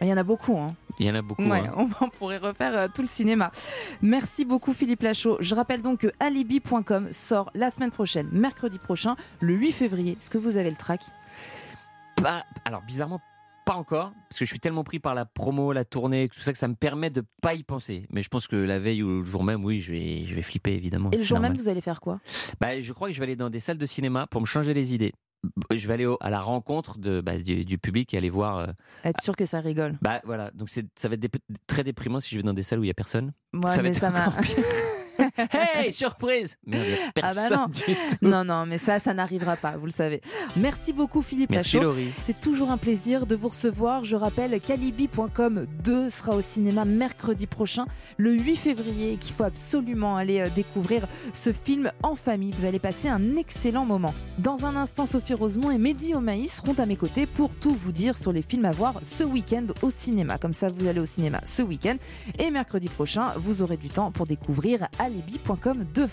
[0.00, 0.58] Il y en a beaucoup.
[0.58, 0.66] Hein.
[0.98, 1.44] Il y en a beaucoup.
[1.44, 1.72] Ouais, hein.
[2.00, 3.52] on, pourrait refaire euh, tout le cinéma.
[4.02, 5.36] Merci beaucoup Philippe Lachaud.
[5.38, 10.18] Je rappelle donc que alibi.com sort la semaine prochaine, mercredi prochain, le 8 février.
[10.20, 11.02] Est-ce que vous avez le track
[12.16, 13.20] Pas- alors, bizarrement,
[13.64, 16.52] pas encore, parce que je suis tellement pris par la promo, la tournée, tout ça,
[16.52, 18.06] que ça me permet de pas y penser.
[18.10, 20.42] Mais je pense que la veille ou le jour même, oui, je vais, je vais
[20.42, 21.10] flipper, évidemment.
[21.12, 22.20] Et le jour même, vous allez faire quoi?
[22.60, 24.74] Bah, je crois que je vais aller dans des salles de cinéma pour me changer
[24.74, 25.12] les idées.
[25.74, 28.58] Je vais aller au- à la rencontre de, bah, du, du public et aller voir.
[28.58, 28.66] euh,
[29.04, 29.98] Être sûr que ça rigole.
[30.00, 31.28] bah voilà, donc ça va être dé-
[31.66, 33.32] très déprimant si je vais dans des salles où il y a personne.
[33.52, 34.32] Ouais, ça va mais être ça m'a-.
[35.76, 36.84] hey, surprise Merde,
[37.22, 37.66] Ah bah non.
[37.66, 37.92] du tout.
[38.22, 40.20] Non, non, mais ça, ça n'arrivera pas, vous le savez.
[40.56, 41.88] Merci beaucoup Philippe Merci, Lachaud.
[41.88, 42.12] Laurie.
[42.22, 44.04] C'est toujours un plaisir de vous recevoir.
[44.04, 47.86] Je rappelle, Calibi.com 2 sera au cinéma mercredi prochain,
[48.16, 52.52] le 8 février, et qu'il faut absolument aller euh, découvrir ce film en famille.
[52.56, 54.14] Vous allez passer un excellent moment.
[54.38, 57.92] Dans un instant, Sophie Rosemont et Mehdi Omaïs seront à mes côtés pour tout vous
[57.92, 60.38] dire sur les films à voir ce week-end au cinéma.
[60.38, 61.96] Comme ça, vous allez au cinéma ce week-end.
[62.38, 66.08] Et mercredi prochain, vous aurez du temps pour découvrir alibi.com 2.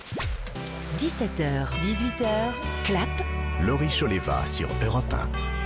[0.97, 2.25] 17h, 18h,
[2.85, 3.09] clap.
[3.61, 5.58] Laurie Choleva sur Europe 1.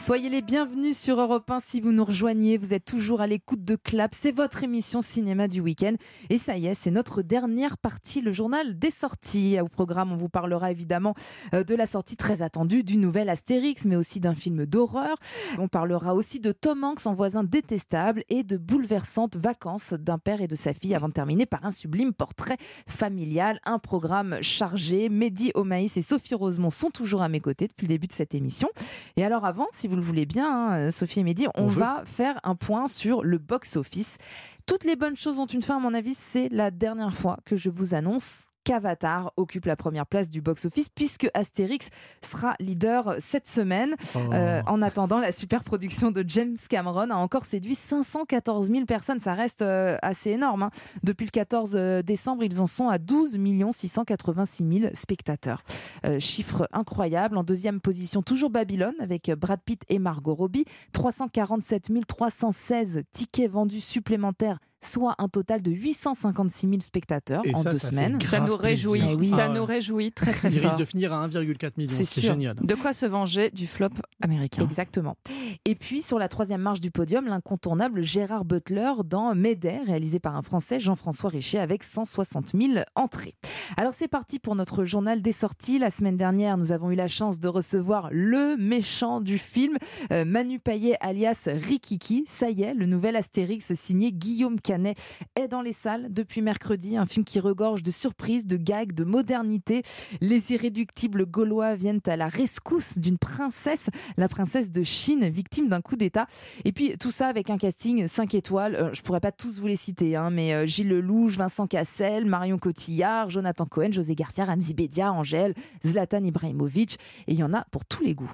[0.00, 2.56] Soyez les bienvenus sur Europe 1 si vous nous rejoignez.
[2.56, 4.14] Vous êtes toujours à l'écoute de Clap.
[4.14, 5.94] C'est votre émission cinéma du week-end.
[6.30, 9.60] Et ça y est, c'est notre dernière partie, le journal des sorties.
[9.60, 11.14] Au programme, on vous parlera évidemment
[11.52, 15.16] euh, de la sortie très attendue du nouvel Astérix, mais aussi d'un film d'horreur.
[15.58, 20.40] On parlera aussi de Tom Hanks en voisin détestable et de bouleversantes vacances d'un père
[20.40, 23.60] et de sa fille avant de terminer par un sublime portrait familial.
[23.64, 25.10] Un programme chargé.
[25.10, 28.34] Mehdi Omaïs et Sophie Rosemont sont toujours à mes côtés depuis le début de cette
[28.34, 28.70] émission.
[29.16, 32.02] Et alors avant, si vous le voulez bien, hein, Sophie et Mehdi, on, On va
[32.04, 34.18] faire un point sur le box-office.
[34.66, 37.56] Toutes les bonnes choses ont une fin, à mon avis, c'est la dernière fois que
[37.56, 41.88] je vous annonce qu'Avatar occupe la première place du box-office puisque Astérix
[42.20, 43.94] sera leader cette semaine.
[44.14, 44.18] Oh.
[44.34, 49.20] Euh, en attendant, la super production de James Cameron a encore séduit 514 000 personnes.
[49.20, 50.64] Ça reste euh, assez énorme.
[50.64, 50.70] hein.
[51.02, 53.38] Depuis le 14 décembre, ils en sont à 12
[53.72, 55.62] 686 000 spectateurs.
[56.04, 57.38] Euh, chiffre incroyable.
[57.38, 60.66] En deuxième position, toujours Babylone avec Brad Pitt et Margot Robbie.
[60.92, 67.72] 347 316 tickets vendus supplémentaires soit un total de 856 000 spectateurs Et en ça,
[67.72, 68.20] deux ça semaines.
[68.20, 69.24] Ça nous réjouit, Eh oui.
[69.24, 69.58] ça Ah ouais.
[69.58, 70.70] nous réjouit très très Il fort.
[70.70, 71.94] risque de finir à 1,4 million.
[71.94, 72.56] C'est génial.
[72.62, 73.88] De quoi se venger du flop
[74.20, 74.62] américain?
[74.62, 75.16] Exactement.
[75.64, 80.36] Et puis sur la troisième marche du podium, l'incontournable Gérard Butler dans Médée, réalisé par
[80.36, 83.34] un Français, Jean-François Richer, avec 160 000 entrées.
[83.76, 85.78] Alors c'est parti pour notre journal des sorties.
[85.78, 89.76] La semaine dernière, nous avons eu la chance de recevoir le méchant du film,
[90.12, 92.24] euh, Manu Payet alias Rikiki.
[92.26, 94.98] Ça y est, le nouvel Astérix signé Guillaume Canet
[95.36, 96.96] est dans les salles depuis mercredi.
[96.96, 99.82] Un film qui regorge de surprises, de gags, de modernité.
[100.20, 105.80] Les irréductibles gaulois viennent à la rescousse d'une princesse, la princesse de Chine, victime d'un
[105.80, 106.26] coup d'État.
[106.64, 108.74] Et puis tout ça avec un casting 5 étoiles.
[108.74, 112.24] Euh, je pourrais pas tous vous les citer, hein, mais euh, Gilles Lelouch, Vincent Cassel,
[112.24, 115.54] Marion Cotillard, Jonathan Cohen, José Garcia, Ramzi Bedia, Angèle,
[115.86, 116.98] Zlatan Ibrahimovic.
[117.28, 118.32] Et il y en a pour tous les goûts.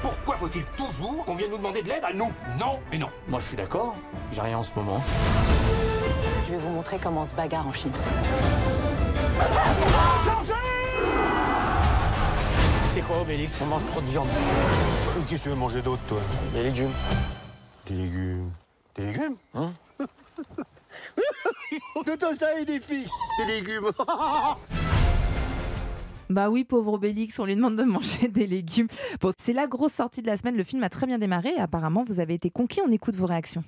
[0.00, 2.30] Pourquoi faut-il toujours qu'on vienne nous demander de l'aide à nous?
[2.60, 3.08] Non et non.
[3.26, 3.96] Moi, je suis d'accord.
[4.32, 5.02] J'ai rien en ce moment.
[6.46, 7.90] Je vais vous montrer comment on se bagarre en Chine.
[12.94, 13.58] C'est quoi Obélix?
[13.60, 14.28] On mange trop de viande.
[15.28, 16.20] Qu'est-ce que tu veux manger d'autre, toi
[16.54, 16.92] Les légumes.
[17.88, 18.50] Des légumes.
[18.94, 19.72] Des légumes Hein
[22.06, 23.08] De ça et des filles
[23.38, 23.90] Des légumes
[26.30, 28.86] Bah oui, pauvre Obélix, on lui demande de manger des légumes.
[29.20, 30.56] Bon, c'est la grosse sortie de la semaine.
[30.56, 31.54] Le film a très bien démarré.
[31.56, 32.80] Apparemment, vous avez été conquis.
[32.86, 33.64] On écoute vos réactions.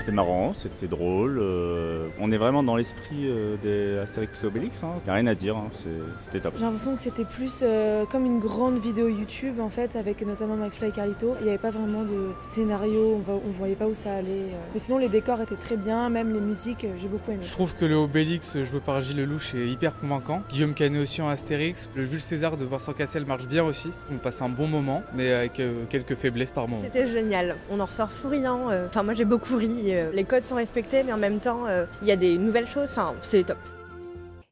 [0.00, 1.38] C'était marrant, c'était drôle.
[1.38, 4.80] euh, on est vraiment dans l'esprit euh, des Astérix et Obélix.
[4.82, 5.68] Il n'y a rien à dire, hein,
[6.16, 6.54] c'était top.
[6.56, 10.56] J'ai l'impression que c'était plus euh, comme une grande vidéo YouTube en fait, avec notamment
[10.56, 11.34] McFly et Carlito.
[11.40, 14.30] Il n'y avait pas vraiment de scénario, on, on voyait pas où ça allait.
[14.30, 14.58] euh.
[14.72, 17.40] Mais sinon, les décors étaient très bien, même les musiques, j'ai beaucoup aimé.
[17.42, 20.42] Je trouve que le Obélix joué par Gilles Lelouch est hyper convaincant.
[20.50, 21.90] Guillaume Canet aussi en Astérix.
[21.94, 23.90] Le Jules César de Vincent Cassel marche bien aussi.
[24.10, 26.82] On passe un bon moment, mais avec euh, quelques faiblesses par moment.
[26.84, 28.68] C'était génial, on en ressort souriant.
[28.86, 29.92] Enfin, moi j'ai beaucoup ri.
[30.00, 32.68] Euh, Les codes sont respectés, mais en même temps, euh, il y a des nouvelles
[32.68, 32.90] choses.
[32.90, 33.58] Enfin, c'est top.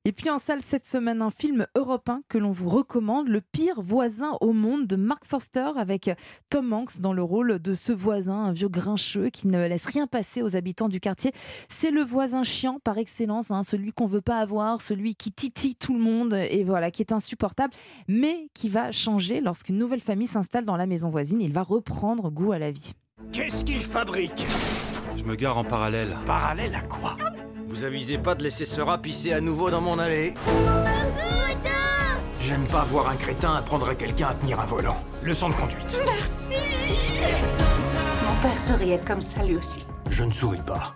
[0.09, 3.83] Et puis en salle cette semaine, un film européen que l'on vous recommande, Le pire
[3.83, 6.11] voisin au monde de Mark Forster avec
[6.49, 10.07] Tom Hanks dans le rôle de ce voisin, un vieux grincheux qui ne laisse rien
[10.07, 11.33] passer aux habitants du quartier.
[11.69, 15.77] C'est le voisin chiant par excellence, hein, celui qu'on veut pas avoir, celui qui titille
[15.77, 17.75] tout le monde et voilà, qui est insupportable,
[18.07, 21.43] mais qui va changer lorsqu'une nouvelle famille s'installe dans la maison voisine.
[21.43, 22.93] Il va reprendre goût à la vie.
[23.31, 24.47] Qu'est-ce qu'il fabrique?
[25.19, 26.17] Je me gare en parallèle.
[26.27, 27.17] Parallèle à quoi
[27.67, 30.33] Vous avisez pas de laisser ce rat pisser à nouveau dans mon allée
[32.41, 34.97] J'aime pas voir un crétin apprendre à quelqu'un à tenir un volant.
[35.25, 35.99] Leçon de conduite.
[38.27, 39.85] Mon père souriait comme ça lui aussi.
[40.09, 40.95] Je ne souris pas.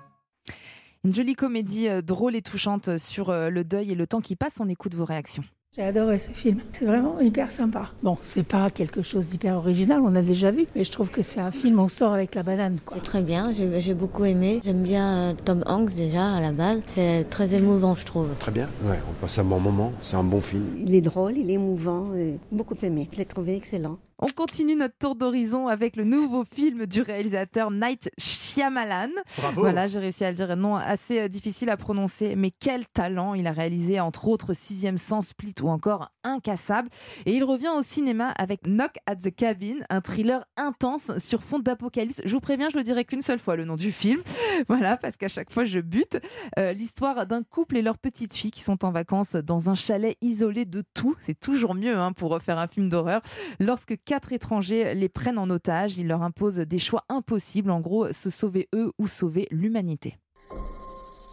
[1.03, 4.37] Une jolie comédie euh, drôle et touchante sur euh, le deuil et le temps qui
[4.37, 4.61] passe.
[4.61, 5.43] On écoute vos réactions.
[5.75, 6.61] J'ai adoré ce film.
[6.73, 7.89] C'est vraiment hyper sympa.
[8.03, 11.23] Bon, c'est pas quelque chose d'hyper original, on a déjà vu, mais je trouve que
[11.23, 12.77] c'est un film, on sort avec la banane.
[12.85, 12.99] quoi.
[12.99, 14.61] C'est très bien, j'ai j'ai beaucoup aimé.
[14.63, 16.83] J'aime bien euh, Tom Hanks déjà à la base.
[16.85, 18.29] C'est très émouvant, je trouve.
[18.39, 20.67] Très bien, ouais, on passe un bon moment, c'est un bon film.
[20.85, 23.09] Il est drôle, il est émouvant, et beaucoup aimé.
[23.11, 23.97] Je l'ai trouvé excellent.
[24.25, 29.09] On continue notre tour d'horizon avec le nouveau film du réalisateur Night Shyamalan.
[29.37, 29.63] Bravo.
[29.63, 32.87] Voilà, j'ai réussi à le dire, un nom assez euh, difficile à prononcer, mais quel
[32.87, 36.89] talent Il a réalisé entre autres Sixième Sens, Split ou encore Incassable.
[37.27, 41.59] Et il revient au cinéma avec Knock at the Cabin, un thriller intense sur fond
[41.59, 42.23] d'apocalypse.
[42.25, 44.23] Je vous préviens, je le dirai qu'une seule fois le nom du film.
[44.69, 46.21] Voilà, parce qu'à chaque fois je bute.
[46.59, 50.17] Euh, L'histoire d'un couple et leur petite fille qui sont en vacances dans un chalet
[50.21, 51.17] isolé de tout.
[51.21, 53.23] C'est toujours mieux hein, pour refaire un film d'horreur.
[53.59, 57.71] Lorsque quatre étrangers les prennent en otage, ils leur imposent des choix impossibles.
[57.71, 60.19] En gros, se sauver eux ou sauver l'humanité.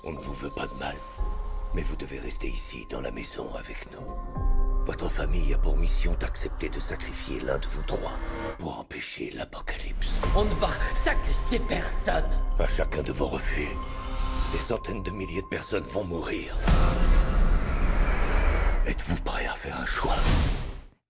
[0.06, 0.96] On ne vous veut pas de mal,
[1.76, 4.08] mais vous devez rester ici, dans la maison, avec nous.
[4.86, 8.14] Votre famille a pour mission d'accepter de sacrifier l'un de vous trois
[8.60, 10.16] pour empêcher l'apocalypse.
[10.34, 12.32] On ne va sacrifier personne.
[12.60, 13.76] À chacun de vos refus,
[14.54, 16.58] des centaines de milliers de personnes vont mourir.
[18.86, 20.16] Êtes-vous prêt à faire un choix?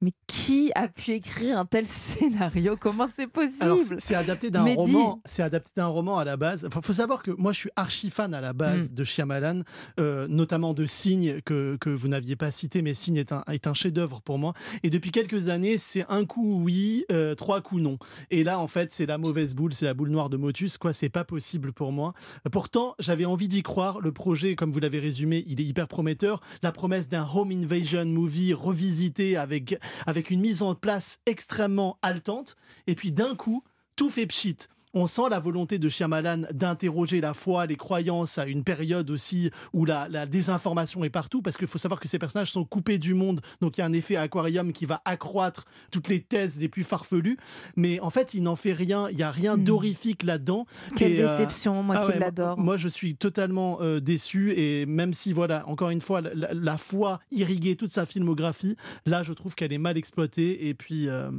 [0.01, 2.77] Mais qui a pu écrire un tel scénario?
[2.77, 3.97] Comment c'est possible?
[3.99, 5.21] c'est- adapté d'un roman.
[5.25, 6.65] C'est adapté d'un roman à la base.
[6.65, 8.93] Enfin, faut savoir que moi, je suis archi fan à la base Mm.
[8.93, 9.61] de Shyamalan,
[9.99, 13.67] euh, notamment de Signe que, que vous n'aviez pas cité, mais Signe est un, est
[13.67, 14.53] un chef-d'œuvre pour moi.
[14.83, 17.97] Et depuis quelques années, c'est un coup oui, euh, trois coups non.
[18.31, 20.77] Et là, en fait, c'est la mauvaise boule, c'est la boule noire de Motus.
[20.77, 22.13] Quoi, c'est pas possible pour moi.
[22.51, 23.99] Pourtant, j'avais envie d'y croire.
[23.99, 26.39] Le projet, comme vous l'avez résumé, il est hyper prometteur.
[26.63, 32.55] La promesse d'un home invasion movie revisité avec avec une mise en place extrêmement haletante.
[32.87, 33.63] Et puis d'un coup,
[33.95, 34.57] tout fait pchit.
[34.93, 39.51] On sent la volonté de Shyamalan d'interroger la foi, les croyances à une période aussi
[39.73, 42.97] où la, la désinformation est partout, parce qu'il faut savoir que ces personnages sont coupés
[42.97, 46.59] du monde, donc il y a un effet aquarium qui va accroître toutes les thèses
[46.59, 47.37] les plus farfelues,
[47.75, 50.65] mais en fait il n'en fait rien, il n'y a rien d'horrifique là-dedans.
[50.91, 50.95] Hmm.
[50.95, 52.57] Quelle Et, euh, déception, moi ah qui ouais, l'adore.
[52.57, 57.19] Moi je suis totalement euh, déçu, et même si, voilà, encore une fois, la foi
[57.31, 58.75] irriguait toute sa filmographie,
[59.05, 61.29] là je trouve qu'elle est mal exploitée, et puis, euh,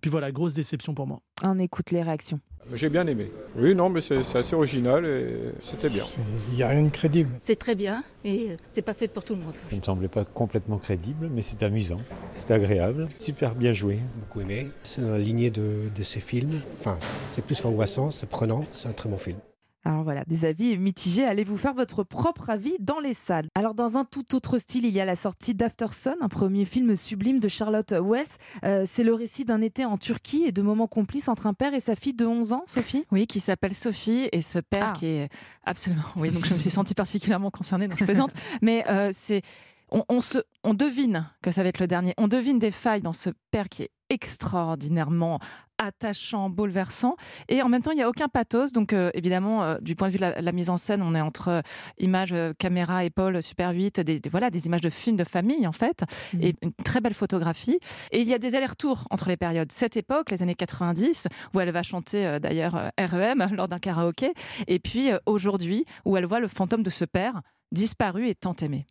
[0.00, 1.20] puis voilà, grosse déception pour moi.
[1.42, 2.40] On écoute les réactions.
[2.72, 3.30] J'ai bien aimé.
[3.56, 6.04] Oui, non, mais c'est assez original et c'était bien.
[6.50, 7.30] Il n'y a rien de crédible.
[7.42, 9.54] C'est très bien et c'est pas fait pour tout le monde.
[9.54, 12.00] Ça ne me semblait pas complètement crédible, mais c'est amusant,
[12.32, 13.98] c'est agréable, super bien joué.
[14.18, 14.68] Beaucoup aimé.
[14.82, 16.60] C'est dans la lignée de, de ces films.
[16.80, 19.38] Enfin, c'est plus angoissant, c'est prenant, c'est un très bon film.
[19.86, 21.24] Alors voilà, des avis mitigés.
[21.24, 23.48] Allez vous faire votre propre avis dans les salles?
[23.54, 26.94] Alors dans un tout autre style, il y a la sortie d'Aftersun, un premier film
[26.96, 28.26] sublime de Charlotte Wells.
[28.64, 31.74] Euh, c'est le récit d'un été en Turquie et de moments complices entre un père
[31.74, 33.04] et sa fille de 11 ans, Sophie?
[33.12, 34.98] Oui, qui s'appelle Sophie et ce père Ah.
[34.98, 35.28] qui est
[35.64, 36.04] absolument.
[36.16, 38.32] Oui, donc je me suis sentie particulièrement concernée, donc je plaisante.
[38.62, 39.42] Mais euh, c'est.
[39.90, 42.14] On, on se, on devine que ça va être le dernier.
[42.16, 45.38] On devine des failles dans ce père qui est extraordinairement
[45.86, 47.16] attachant, bouleversant.
[47.48, 48.72] Et en même temps, il n'y a aucun pathos.
[48.72, 51.14] Donc, euh, évidemment, euh, du point de vue de la, la mise en scène, on
[51.14, 51.60] est entre euh,
[51.98, 55.72] images, caméra, épaule, Super 8, des, des- voilà, des images de films de famille, en
[55.72, 56.04] fait,
[56.40, 57.78] et une très belle photographie.
[58.10, 59.70] Et il y a des allers-retours entre les périodes.
[59.72, 64.32] Cette époque, les années 90, où elle va chanter d'ailleurs REM lors d'un karaoké,
[64.66, 67.40] et puis aujourd'hui, où elle voit le fantôme de ce père
[67.72, 68.86] disparu et tant aimé.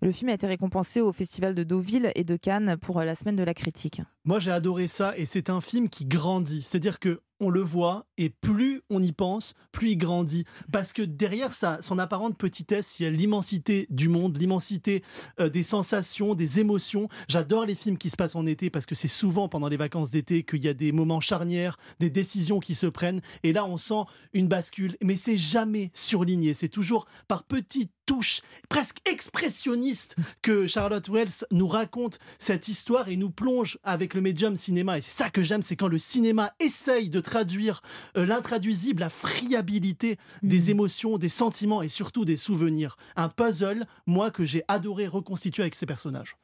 [0.00, 3.14] Le film a été récompensé au Festival de Deauville et de Cannes pour euh, la
[3.14, 4.02] semaine de la critique.
[4.24, 6.62] Moi, j'ai adoré ça et c'est un film qui grandit.
[6.62, 10.44] C'est-à-dire que on le voit et plus on y pense, plus il grandit.
[10.72, 15.02] Parce que derrière sa, son apparente petitesse, il y a l'immensité du monde, l'immensité
[15.40, 17.08] euh, des sensations, des émotions.
[17.28, 20.10] J'adore les films qui se passent en été parce que c'est souvent pendant les vacances
[20.10, 23.20] d'été qu'il y a des moments charnières, des décisions qui se prennent.
[23.42, 24.96] Et là, on sent une bascule.
[25.02, 26.54] Mais c'est jamais surligné.
[26.54, 33.16] C'est toujours par petites touches presque expressionnistes que Charlotte Wells nous raconte cette histoire et
[33.16, 34.98] nous plonge avec le médium cinéma.
[34.98, 37.82] Et c'est ça que j'aime, c'est quand le cinéma essaye de traduire
[38.16, 42.96] euh, l'intraduisible, la friabilité des émotions, des sentiments et surtout des souvenirs.
[43.16, 46.36] Un puzzle, moi, que j'ai adoré reconstituer avec ces personnages.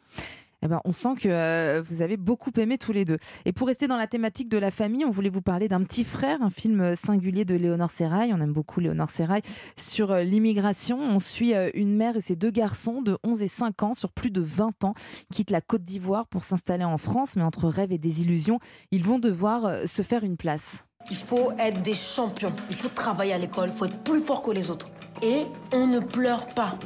[0.63, 3.19] Eh ben, on sent que euh, vous avez beaucoup aimé tous les deux.
[3.45, 6.05] Et pour rester dans la thématique de la famille, on voulait vous parler d'un petit
[6.05, 8.33] frère, un film singulier de Léonore Serrail.
[8.35, 9.43] On aime beaucoup Léonore Serrail
[9.77, 10.99] sur euh, l'immigration.
[11.01, 14.13] On suit euh, une mère et ses deux garçons de 11 et 5 ans sur
[14.13, 14.95] plus de 20 ans,
[15.31, 18.59] qui quittent la Côte d'Ivoire pour s'installer en France, mais entre rêves et désillusions,
[18.91, 20.87] ils vont devoir euh, se faire une place.
[21.11, 22.53] Il faut être des champions.
[22.69, 23.71] Il faut travailler à l'école.
[23.73, 24.91] Il faut être plus fort que les autres.
[25.23, 26.79] Et on ne pleure pas.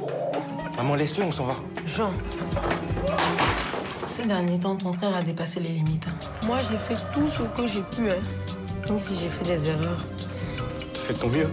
[0.77, 1.55] Maman, laisse-le, on s'en va.
[1.85, 2.11] Jean.
[4.09, 6.07] Ces derniers temps, ton frère a dépassé les limites.
[6.07, 6.45] hein.
[6.45, 8.09] Moi, j'ai fait tout ce que j'ai pu.
[8.09, 8.21] Hein.
[8.89, 10.05] Même si j'ai fait des erreurs.
[10.93, 11.49] Fais de ton mieux.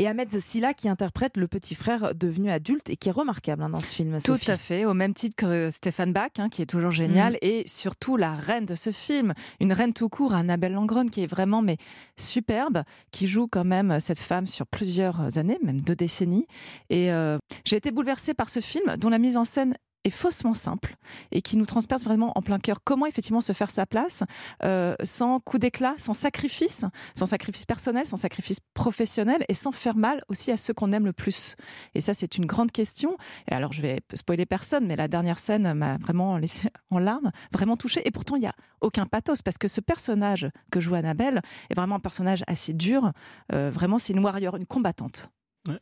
[0.00, 3.70] Et Ahmed Silla qui interprète le petit frère devenu adulte et qui est remarquable hein,
[3.70, 4.12] dans ce film.
[4.18, 4.52] Tout Sophie.
[4.52, 7.38] à fait, au même titre que Stéphane Bach, hein, qui est toujours génial, Mhm.
[7.42, 11.26] et surtout la reine de ce film, une reine tout court, Annabelle Langron, qui est
[11.26, 11.78] vraiment mais
[12.16, 16.46] superbe, qui joue quand même cette femme sur plusieurs années, même deux décennies.
[16.90, 19.74] Et euh, j'ai été bouleversée par ce film, dont la mise en scène
[20.10, 20.96] faussement simple
[21.32, 22.82] et qui nous transperce vraiment en plein cœur.
[22.84, 24.22] Comment effectivement se faire sa place
[24.64, 26.84] euh, sans coup d'éclat, sans sacrifice,
[27.14, 31.04] sans sacrifice personnel, sans sacrifice professionnel et sans faire mal aussi à ceux qu'on aime
[31.04, 31.56] le plus?
[31.94, 33.16] Et ça, c'est une grande question.
[33.50, 37.30] Et alors, je vais spoiler personne, mais la dernière scène m'a vraiment laissé en larmes,
[37.52, 38.02] vraiment touchée.
[38.06, 41.74] Et pourtant, il n'y a aucun pathos parce que ce personnage que joue Annabelle est
[41.74, 43.12] vraiment un personnage assez dur.
[43.52, 45.30] Euh, vraiment, c'est une warrior, une combattante.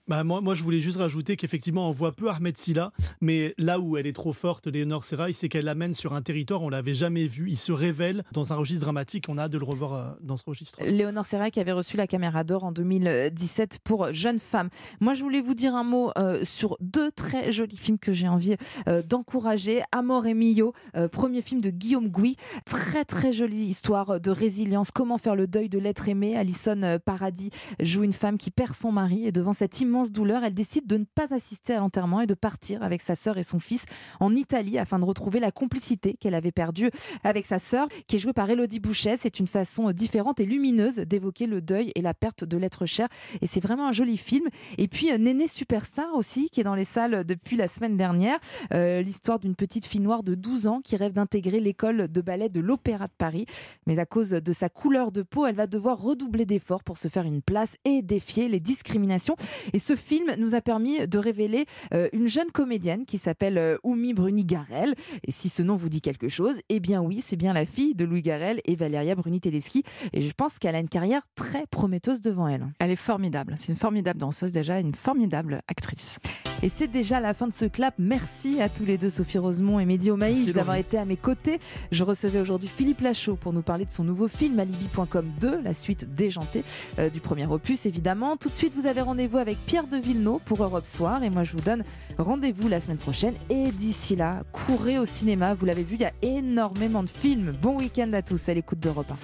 [0.08, 3.78] Bah, moi, moi, je voulais juste rajouter qu'effectivement, on voit peu Ahmed Silla, mais là
[3.80, 6.94] où elle est trop forte, Léonore Serrail, c'est qu'elle l'amène sur un territoire, on l'avait
[6.94, 7.46] jamais vu.
[7.48, 10.36] Il se révèle dans un registre dramatique, on a hâte de le revoir euh, dans
[10.36, 10.78] ce registre.
[10.82, 14.68] Léonore Serrail qui avait reçu la caméra d'or en 2017 pour Jeune Femme.
[15.00, 18.28] Moi, je voulais vous dire un mot euh, sur deux très jolis films que j'ai
[18.28, 18.56] envie
[18.88, 19.82] euh, d'encourager.
[19.92, 22.36] Amor et Mio, euh, premier film de Guillaume Gouy.
[22.64, 24.90] Très, très jolie histoire de résilience.
[24.90, 26.36] Comment faire le deuil de l'être aimé?
[26.36, 30.44] Alison euh, Paradis joue une femme qui perd son mari et devant cette immense douleur,
[30.44, 33.42] elle décide de ne pas assister à l'enterrement et de partir avec sa sœur et
[33.42, 33.84] son fils
[34.20, 36.90] en Italie afin de retrouver la complicité qu'elle avait perdue
[37.24, 39.16] avec sa sœur, qui est jouée par Elodie Bouchet.
[39.16, 43.08] C'est une façon différente et lumineuse d'évoquer le deuil et la perte de l'être cher.
[43.40, 44.48] Et c'est vraiment un joli film.
[44.78, 48.38] Et puis euh, Néné Superstar aussi, qui est dans les salles depuis la semaine dernière.
[48.72, 52.48] Euh, l'histoire d'une petite fille noire de 12 ans qui rêve d'intégrer l'école de ballet
[52.48, 53.46] de l'Opéra de Paris.
[53.86, 57.08] Mais à cause de sa couleur de peau, elle va devoir redoubler d'efforts pour se
[57.08, 59.36] faire une place et défier les discriminations.
[59.72, 63.76] Et ce film nous a permis de révéler euh, une jeune comédienne qui s'appelle euh,
[63.82, 64.94] Oumi Bruni-Garel.
[65.24, 67.94] Et si ce nom vous dit quelque chose, eh bien oui, c'est bien la fille
[67.94, 69.82] de Louis Garel et Valéria Bruni-Tedeschi.
[70.12, 72.66] Et je pense qu'elle a une carrière très prometteuse devant elle.
[72.78, 73.54] Elle est formidable.
[73.56, 76.18] C'est une formidable danseuse déjà, une formidable actrice.
[76.62, 77.94] Et c'est déjà la fin de ce clap.
[77.98, 81.58] Merci à tous les deux, Sophie Rosemont et Mehdi Omaïs, d'avoir été à mes côtés.
[81.92, 85.74] Je recevais aujourd'hui Philippe Lachaud pour nous parler de son nouveau film Alibi.com 2, la
[85.74, 86.64] suite déjantée
[86.98, 88.36] euh, du premier opus, évidemment.
[88.36, 91.22] Tout de suite, vous avez rendez-vous avec Pierre de Villeneuve pour Europe Soir.
[91.22, 91.84] Et moi, je vous donne
[92.18, 93.34] rendez-vous la semaine prochaine.
[93.50, 95.54] Et d'ici là, courez au cinéma.
[95.54, 97.52] Vous l'avez vu, il y a énormément de films.
[97.60, 99.16] Bon week-end à tous à l'écoute d'Europe 1.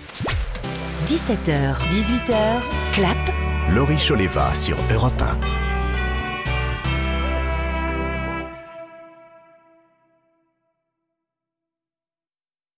[1.07, 2.61] 17h, 18h,
[2.93, 3.19] clap.
[3.71, 5.72] Laurie Choleva sur Europe 1.